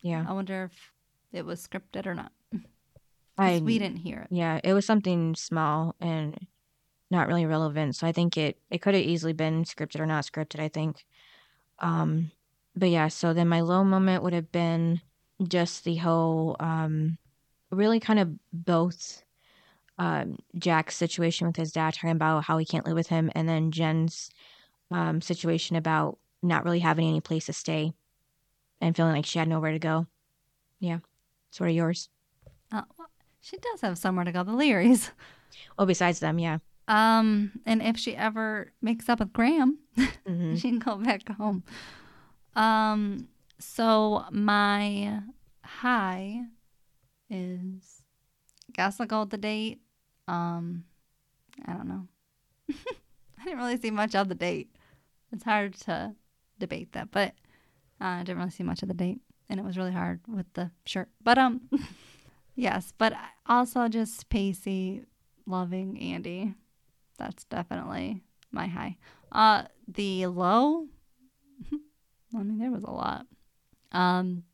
[0.00, 0.24] Yeah.
[0.26, 0.92] I wonder if
[1.30, 2.32] it was scripted or not.
[3.40, 4.28] I we didn't hear it.
[4.34, 6.46] Yeah, it was something small and
[7.10, 7.96] not really relevant.
[7.96, 10.60] So I think it it could have easily been scripted or not scripted.
[10.60, 11.04] I think.
[11.78, 12.30] Um,
[12.76, 13.08] but yeah.
[13.08, 15.00] So then my low moment would have been
[15.48, 17.18] just the whole um,
[17.70, 19.22] really kind of both
[19.98, 23.48] um, Jack's situation with his dad talking about how he can't live with him, and
[23.48, 24.30] then Jen's
[24.90, 27.92] um, situation about not really having any place to stay
[28.80, 30.06] and feeling like she had nowhere to go.
[30.78, 30.98] Yeah.
[31.50, 32.08] So what are yours?
[32.72, 33.08] Uh, well,
[33.40, 34.42] she does have somewhere to go.
[34.42, 35.10] The Learys.
[35.78, 36.58] Oh, besides them, yeah.
[36.86, 39.78] Um, and if she ever makes up with Grams,
[40.26, 41.64] hmm she can go back home.
[42.54, 43.28] Um,
[43.58, 45.20] so my
[45.64, 46.42] high
[47.28, 48.02] is,
[48.68, 49.80] I guess I'll go with the date.
[50.28, 50.84] Um,
[51.66, 52.06] I don't know.
[52.70, 54.70] I didn't really see much of the date.
[55.32, 56.14] It's hard to
[56.58, 57.32] debate that, but
[58.00, 60.46] uh, I didn't really see much of the date, and it was really hard with
[60.54, 61.08] the shirt.
[61.22, 61.62] But um,
[62.54, 63.12] yes, but
[63.46, 65.04] also just Pacey
[65.46, 66.54] loving Andie.
[67.18, 68.96] That's definitely my high.
[69.32, 70.86] Uh, the low.
[72.34, 73.26] I mean, there was a lot.
[73.92, 74.44] Um,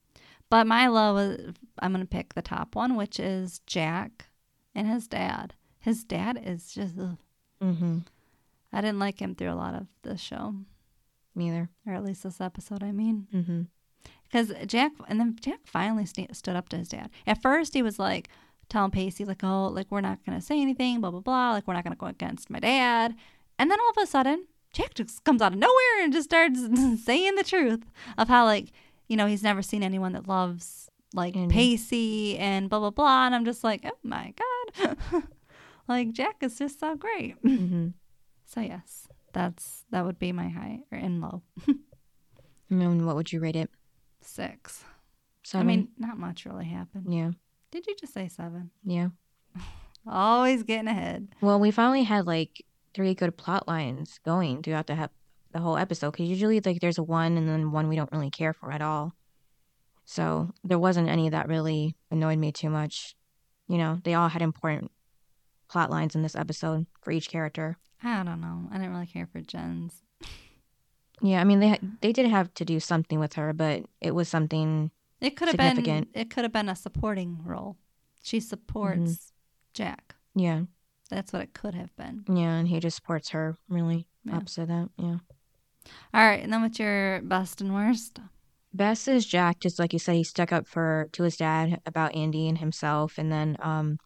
[0.51, 4.27] but my low is I'm gonna pick the top one, which is Jack
[4.75, 5.55] and his dad.
[5.79, 6.97] His dad is just.
[6.97, 7.99] Mm-hmm.
[8.73, 10.55] I didn't like him through a lot of the show,
[11.35, 11.71] Me either.
[11.87, 12.83] or at least this episode.
[12.83, 13.63] I mean, Mm-hmm.
[14.31, 17.11] Because Jack and then Jack finally sta stood up to his dad.
[17.27, 18.29] At first, he was like
[18.69, 21.53] telling Pacey like, "Oh, like we're not gonna say anything, blah blah blah.
[21.53, 23.15] Like we're not gonna go against my dad."
[23.59, 26.61] And then all of a sudden, Jack just comes out of nowhere and just starts
[27.05, 27.85] saying the truth
[28.19, 28.73] of how like
[29.09, 31.55] you know he's never seen anyone that loves like Andie.
[31.55, 33.27] Pacey and blah blah blah.
[33.27, 34.35] And I'm just like, oh my
[34.83, 35.23] god,
[35.89, 37.41] like Jack is just so great.
[37.43, 37.89] Mm-hmm.
[38.49, 41.43] So yes, that's that would be my high or in low
[42.71, 43.71] And what would you rate it?
[44.27, 44.85] Six.
[45.45, 45.67] Seven.
[45.67, 47.13] I mean, not much really happened.
[47.13, 47.31] yeah,
[47.71, 48.71] Did you just say seven?
[48.85, 49.09] yeah.
[50.07, 51.29] Always getting ahead.
[51.41, 52.65] Well, we finally had like
[52.95, 55.13] three good plot lines going throughout the hep-
[55.53, 56.13] the whole episode.
[56.13, 58.83] Because usually, like, there's a one and then one we don't really care for at
[58.83, 59.15] all.
[60.05, 63.17] So there wasn't any that really annoyed me too much.
[63.69, 64.93] You know, they all had important
[65.69, 67.77] plot lines in this episode for each character.
[68.05, 68.69] I don't know.
[68.71, 70.03] I didn't really care for Jen's.
[71.23, 74.29] Yeah, I mean they they did have to do something with her, but it was
[74.29, 74.91] something.
[75.21, 76.07] It could have been.
[76.15, 77.77] It could have been a supporting role.
[78.23, 79.33] She supports
[79.73, 80.15] Jack.
[80.35, 80.63] Yeah,
[81.09, 82.25] That's what it could have been.
[82.29, 83.57] yeah, and he just supports her.
[83.69, 84.37] Really, Yeah.
[84.37, 84.91] opposite that.
[84.99, 85.19] Yeah.
[86.13, 88.19] All right, and then what's your best and worst?
[88.75, 92.15] Best is Jack, just like you said, he stuck up for to his dad about
[92.15, 93.99] Andie and himself, and then, um,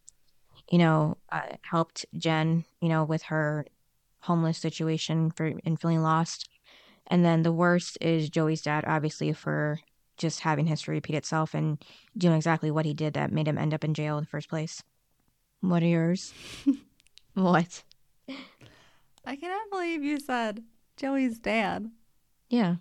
[0.70, 3.66] you know, uh, helped Jen, you know, with her
[4.20, 6.48] homeless situation for and feeling lost.
[7.10, 9.80] And then the worst is Joey's dad, obviously, for
[10.16, 11.82] just having history repeat itself and
[12.16, 14.48] doing exactly what he did that made him end up in jail in the first
[14.48, 14.82] place.
[15.60, 16.32] What are yours?
[17.34, 17.82] what?
[19.26, 20.62] I cannot believe you said
[20.96, 21.90] Joey's dad.
[22.48, 22.76] Yeah.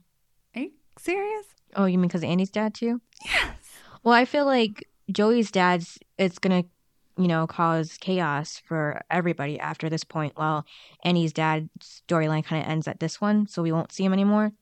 [0.55, 1.45] Are you serious?
[1.75, 3.01] Oh, you mean because Andie's dad too?
[3.25, 3.55] Yes.
[4.03, 6.65] Well, I feel like Joey's dad's it's gonna,
[7.19, 10.33] you know, cause chaos for everybody after this point.
[10.35, 10.65] While
[11.03, 11.69] Andie's dad's
[12.07, 14.53] storyline kind of ends at this one, so we won't see him anymore.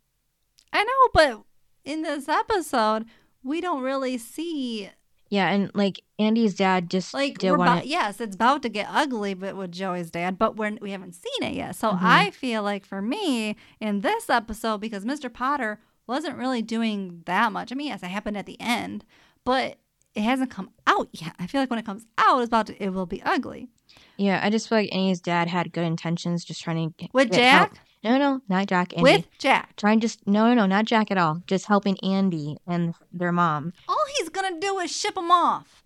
[0.74, 1.44] I know, but
[1.86, 3.06] in this episode,
[3.44, 4.90] we don't really see
[5.30, 8.88] Yeah, and like Andie's dad just like did want about, yes, it's about to get
[8.90, 11.76] ugly, but with Joey's dad, but we're we haven't seen it yet.
[11.76, 12.00] So Mhm.
[12.02, 15.32] I feel like for me in this episode, because Mr.
[15.32, 17.72] Potter wasn't really doing that much.
[17.72, 19.04] I mean, yes, it happened at the end,
[19.44, 19.78] but
[20.18, 21.36] it hasn't come out yet.
[21.40, 23.70] I feel like when it comes out, it's about to it will be ugly
[24.18, 27.32] Yeah, I just feel like Andie's dad had good intentions, just trying to get, with
[27.32, 27.74] get help.
[27.74, 27.84] Jack.
[28.04, 28.94] No, no, not Jack.
[28.94, 29.04] Andie.
[29.04, 31.44] With Jack, trying just no, no, no, not Jack at all.
[31.48, 33.74] Just helping Andie and their mom.
[33.88, 35.84] all he's gonna do is ship them off.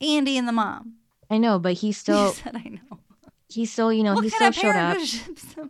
[0.00, 0.94] Andie and the mom.
[1.30, 2.98] I know, but he He still, said, "I know."
[3.48, 4.98] he still, you know, what he still showed up.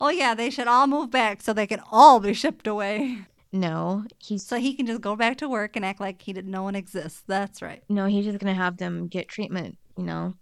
[0.00, 3.26] oh yeah, they should all move back so they can all be shipped away.
[3.52, 6.50] No, he's So he can just go back to work and act like he didn't
[6.50, 7.22] no one exists.
[7.26, 7.82] That's right.
[7.88, 9.78] no, he's just gonna have them get treatment.
[9.96, 10.34] You know,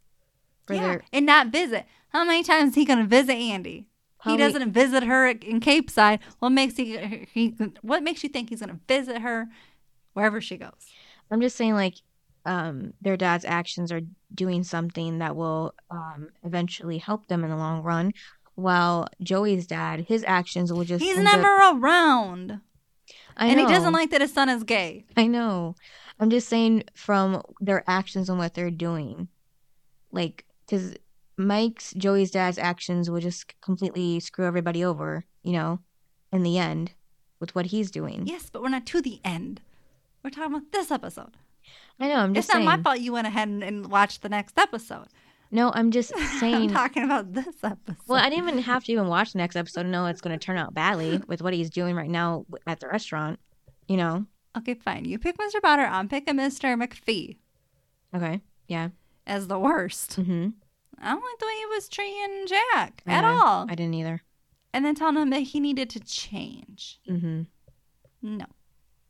[0.66, 1.86] for yeah, their and not visit.
[2.10, 3.86] How many times is he gonna visit Andie?
[4.24, 6.18] He doesn't visit her in Capeside.
[6.40, 9.46] What makes he, he what makes you think he's gonna visit her
[10.14, 10.72] wherever she goes?
[11.30, 11.94] I'm just saying, like,
[12.44, 14.00] um, their dad's actions are
[14.34, 18.12] doing something that will um eventually help them in the long run.
[18.56, 22.60] While Joey's dad, his actions will just He's end up- never around.
[23.36, 25.04] I and he doesn't like that his son is gay.
[25.16, 25.74] I know.
[26.18, 29.28] I'm just saying from their actions and what they're doing.
[30.10, 30.94] Like, because
[31.36, 35.80] Mike's, Joey's dad's actions will just completely screw everybody over, you know,
[36.32, 36.92] in the end
[37.38, 38.26] with what he's doing.
[38.26, 39.60] Yes, but we're not to the end.
[40.22, 41.36] We're talking about this episode.
[42.00, 42.16] I know.
[42.16, 42.64] I'm It's just saying.
[42.64, 45.08] not my fault you went ahead and, and watched the next episode.
[45.50, 46.70] No, I'm just I'm saying.
[46.70, 47.96] talking about this episode.
[48.08, 50.38] well, I didn't even have to even watch the next episode to know it's going
[50.38, 53.38] to turn out badly with what he's doing right now at the restaurant,
[53.88, 54.26] you know?
[54.58, 55.04] Okay, fine.
[55.04, 55.60] You pick Mr.
[55.62, 55.82] Potter.
[55.84, 56.80] I'm picking Mr.
[56.82, 57.36] McPhee
[58.14, 58.40] Okay.
[58.68, 58.88] Yeah.
[59.26, 60.18] as the worst.
[60.20, 60.48] Mm-hmm.
[60.98, 63.42] I don't like the way he was treating Jack I at know.
[63.44, 63.66] all.
[63.68, 64.22] I didn't either.
[64.72, 66.98] and then telling him that he needed to change.
[67.08, 67.42] Mm-hmm.
[68.22, 68.46] No.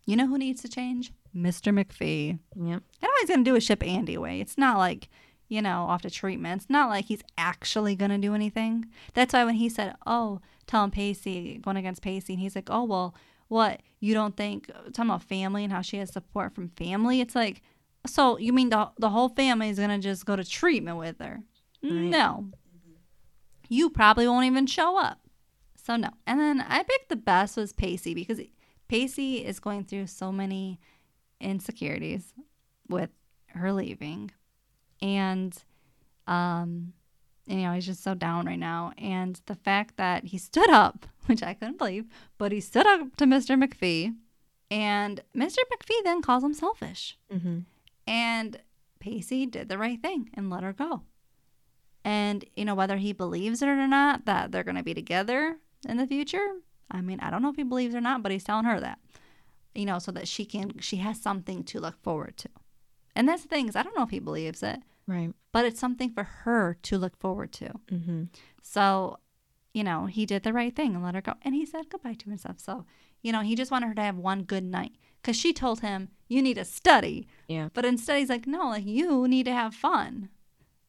[0.05, 1.13] You know who needs to change?
[1.35, 1.73] Mr.
[1.73, 2.39] McPhee.
[2.57, 2.65] Yep.
[2.65, 4.41] And all he's going to do is ship Andie away.
[4.41, 5.09] It's not like,
[5.49, 6.67] you know, off to treatments.
[6.69, 8.87] Not like he's actually going to do anything.
[9.15, 12.85] That's why when he said, oh, telling Pacey, going against Pacey, and he's like, oh,
[12.85, 13.15] well,
[13.49, 13.81] what?
[14.01, 17.21] You don't think, oh, talking about family and how she has support from family?
[17.21, 17.63] It's like,
[18.07, 21.19] so you mean the, the whole family is going to just go to treatment with
[21.21, 21.41] her?
[21.83, 21.93] Right.
[21.93, 22.49] No.
[23.69, 25.21] You probably won't even show up.
[25.83, 26.11] So, no.
[26.27, 28.41] And then I picked the best was Pacey because
[28.89, 30.81] Pacey is going through so many
[31.41, 32.33] insecurities
[32.89, 33.11] with
[33.49, 34.31] her leaving
[35.03, 35.57] and
[36.27, 36.93] um
[37.47, 38.93] you know he's just so down right now.
[38.99, 42.07] And the fact that he stood up which i couldn't believe
[42.39, 44.15] but he stood up to mr mcphee
[44.71, 47.17] and mr mcphee then calls him selfish.
[47.33, 47.59] Mm-hmm.
[48.07, 48.61] and
[49.01, 51.03] pacey did the right thing and let her go.
[52.05, 55.57] And you know whether he believes it or not that they're going to be together
[55.89, 56.47] in the future
[56.91, 58.99] i mean i don't know if he believes or not but he's telling her that
[59.75, 62.49] you know so that she can she has something to look forward to
[63.17, 65.33] and that's the thing is i don't know if he believes it Right.
[65.53, 68.25] but it's something for her to look forward to Mm-hmm.
[68.63, 69.19] so
[69.75, 72.15] you know he did the right thing and let her go and he said goodbye
[72.15, 72.85] to himself so
[73.23, 76.09] you know he just wanted her to have one good night because she told him
[76.29, 77.69] you need to study Yeah.
[77.75, 80.29] but instead he's like no like you need to have fun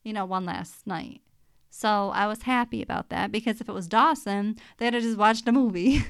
[0.04, 1.22] you know one last night
[1.70, 5.48] so i was happy about that because if it was dawson they'd have just watched
[5.48, 6.04] a movie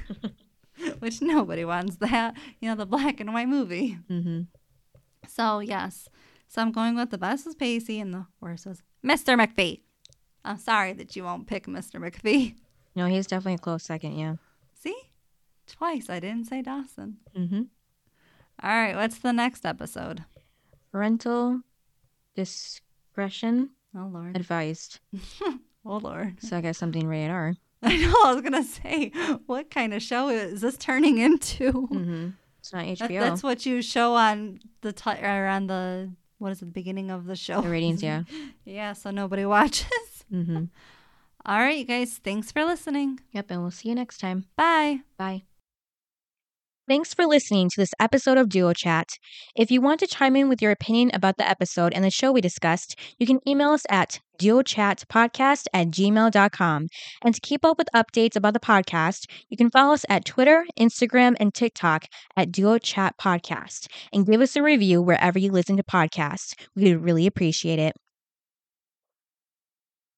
[1.00, 4.42] which nobody wants that you know the black and white movie Mm-hmm.
[5.28, 6.08] So yes
[6.48, 9.80] so i'm going with the best was pacey and the worst was mr mcphee
[10.44, 12.54] i'm sorry that you won't pick mr mcphee
[12.94, 14.18] No, he's definitely a close second.
[14.18, 14.36] Yeah.
[14.74, 14.96] see
[15.66, 17.62] twice i didn't say dawson Mm-hmm.
[18.62, 20.24] all right what's the next episode
[20.90, 21.60] Parental
[22.34, 25.00] discretion oh lord advised.
[25.84, 27.54] oh lord So I guess something rated R.
[27.82, 29.12] i know i was gonna say
[29.46, 32.28] what kind of show is this turning into Mm-hmm.
[32.72, 36.62] It's not That- that's what you show on the ti or on the what is
[36.62, 38.02] it the beginning of the show the ratings.
[38.02, 38.22] Yeah.
[38.64, 39.86] yeah so nobody watches
[40.32, 40.64] Mm-hmm.
[41.46, 43.50] all right you guys thanks for listening Yep.
[43.50, 44.44] And we'll see you next time.
[44.56, 45.47] bye Bye.
[46.88, 49.10] Thanks for listening to this episode of Duo Chat.
[49.54, 52.32] If you want to chime in with your opinion about the episode and the show
[52.32, 56.86] we discussed, you can email us at duochatpodcast at gmail.com.
[57.22, 60.64] And to keep up with updates about the podcast, you can follow us at Twitter,
[60.80, 62.06] Instagram, and TikTok
[62.38, 66.54] at Duo Chat Podcast and give us a review wherever you listen to podcasts.
[66.74, 67.96] We would really appreciate it.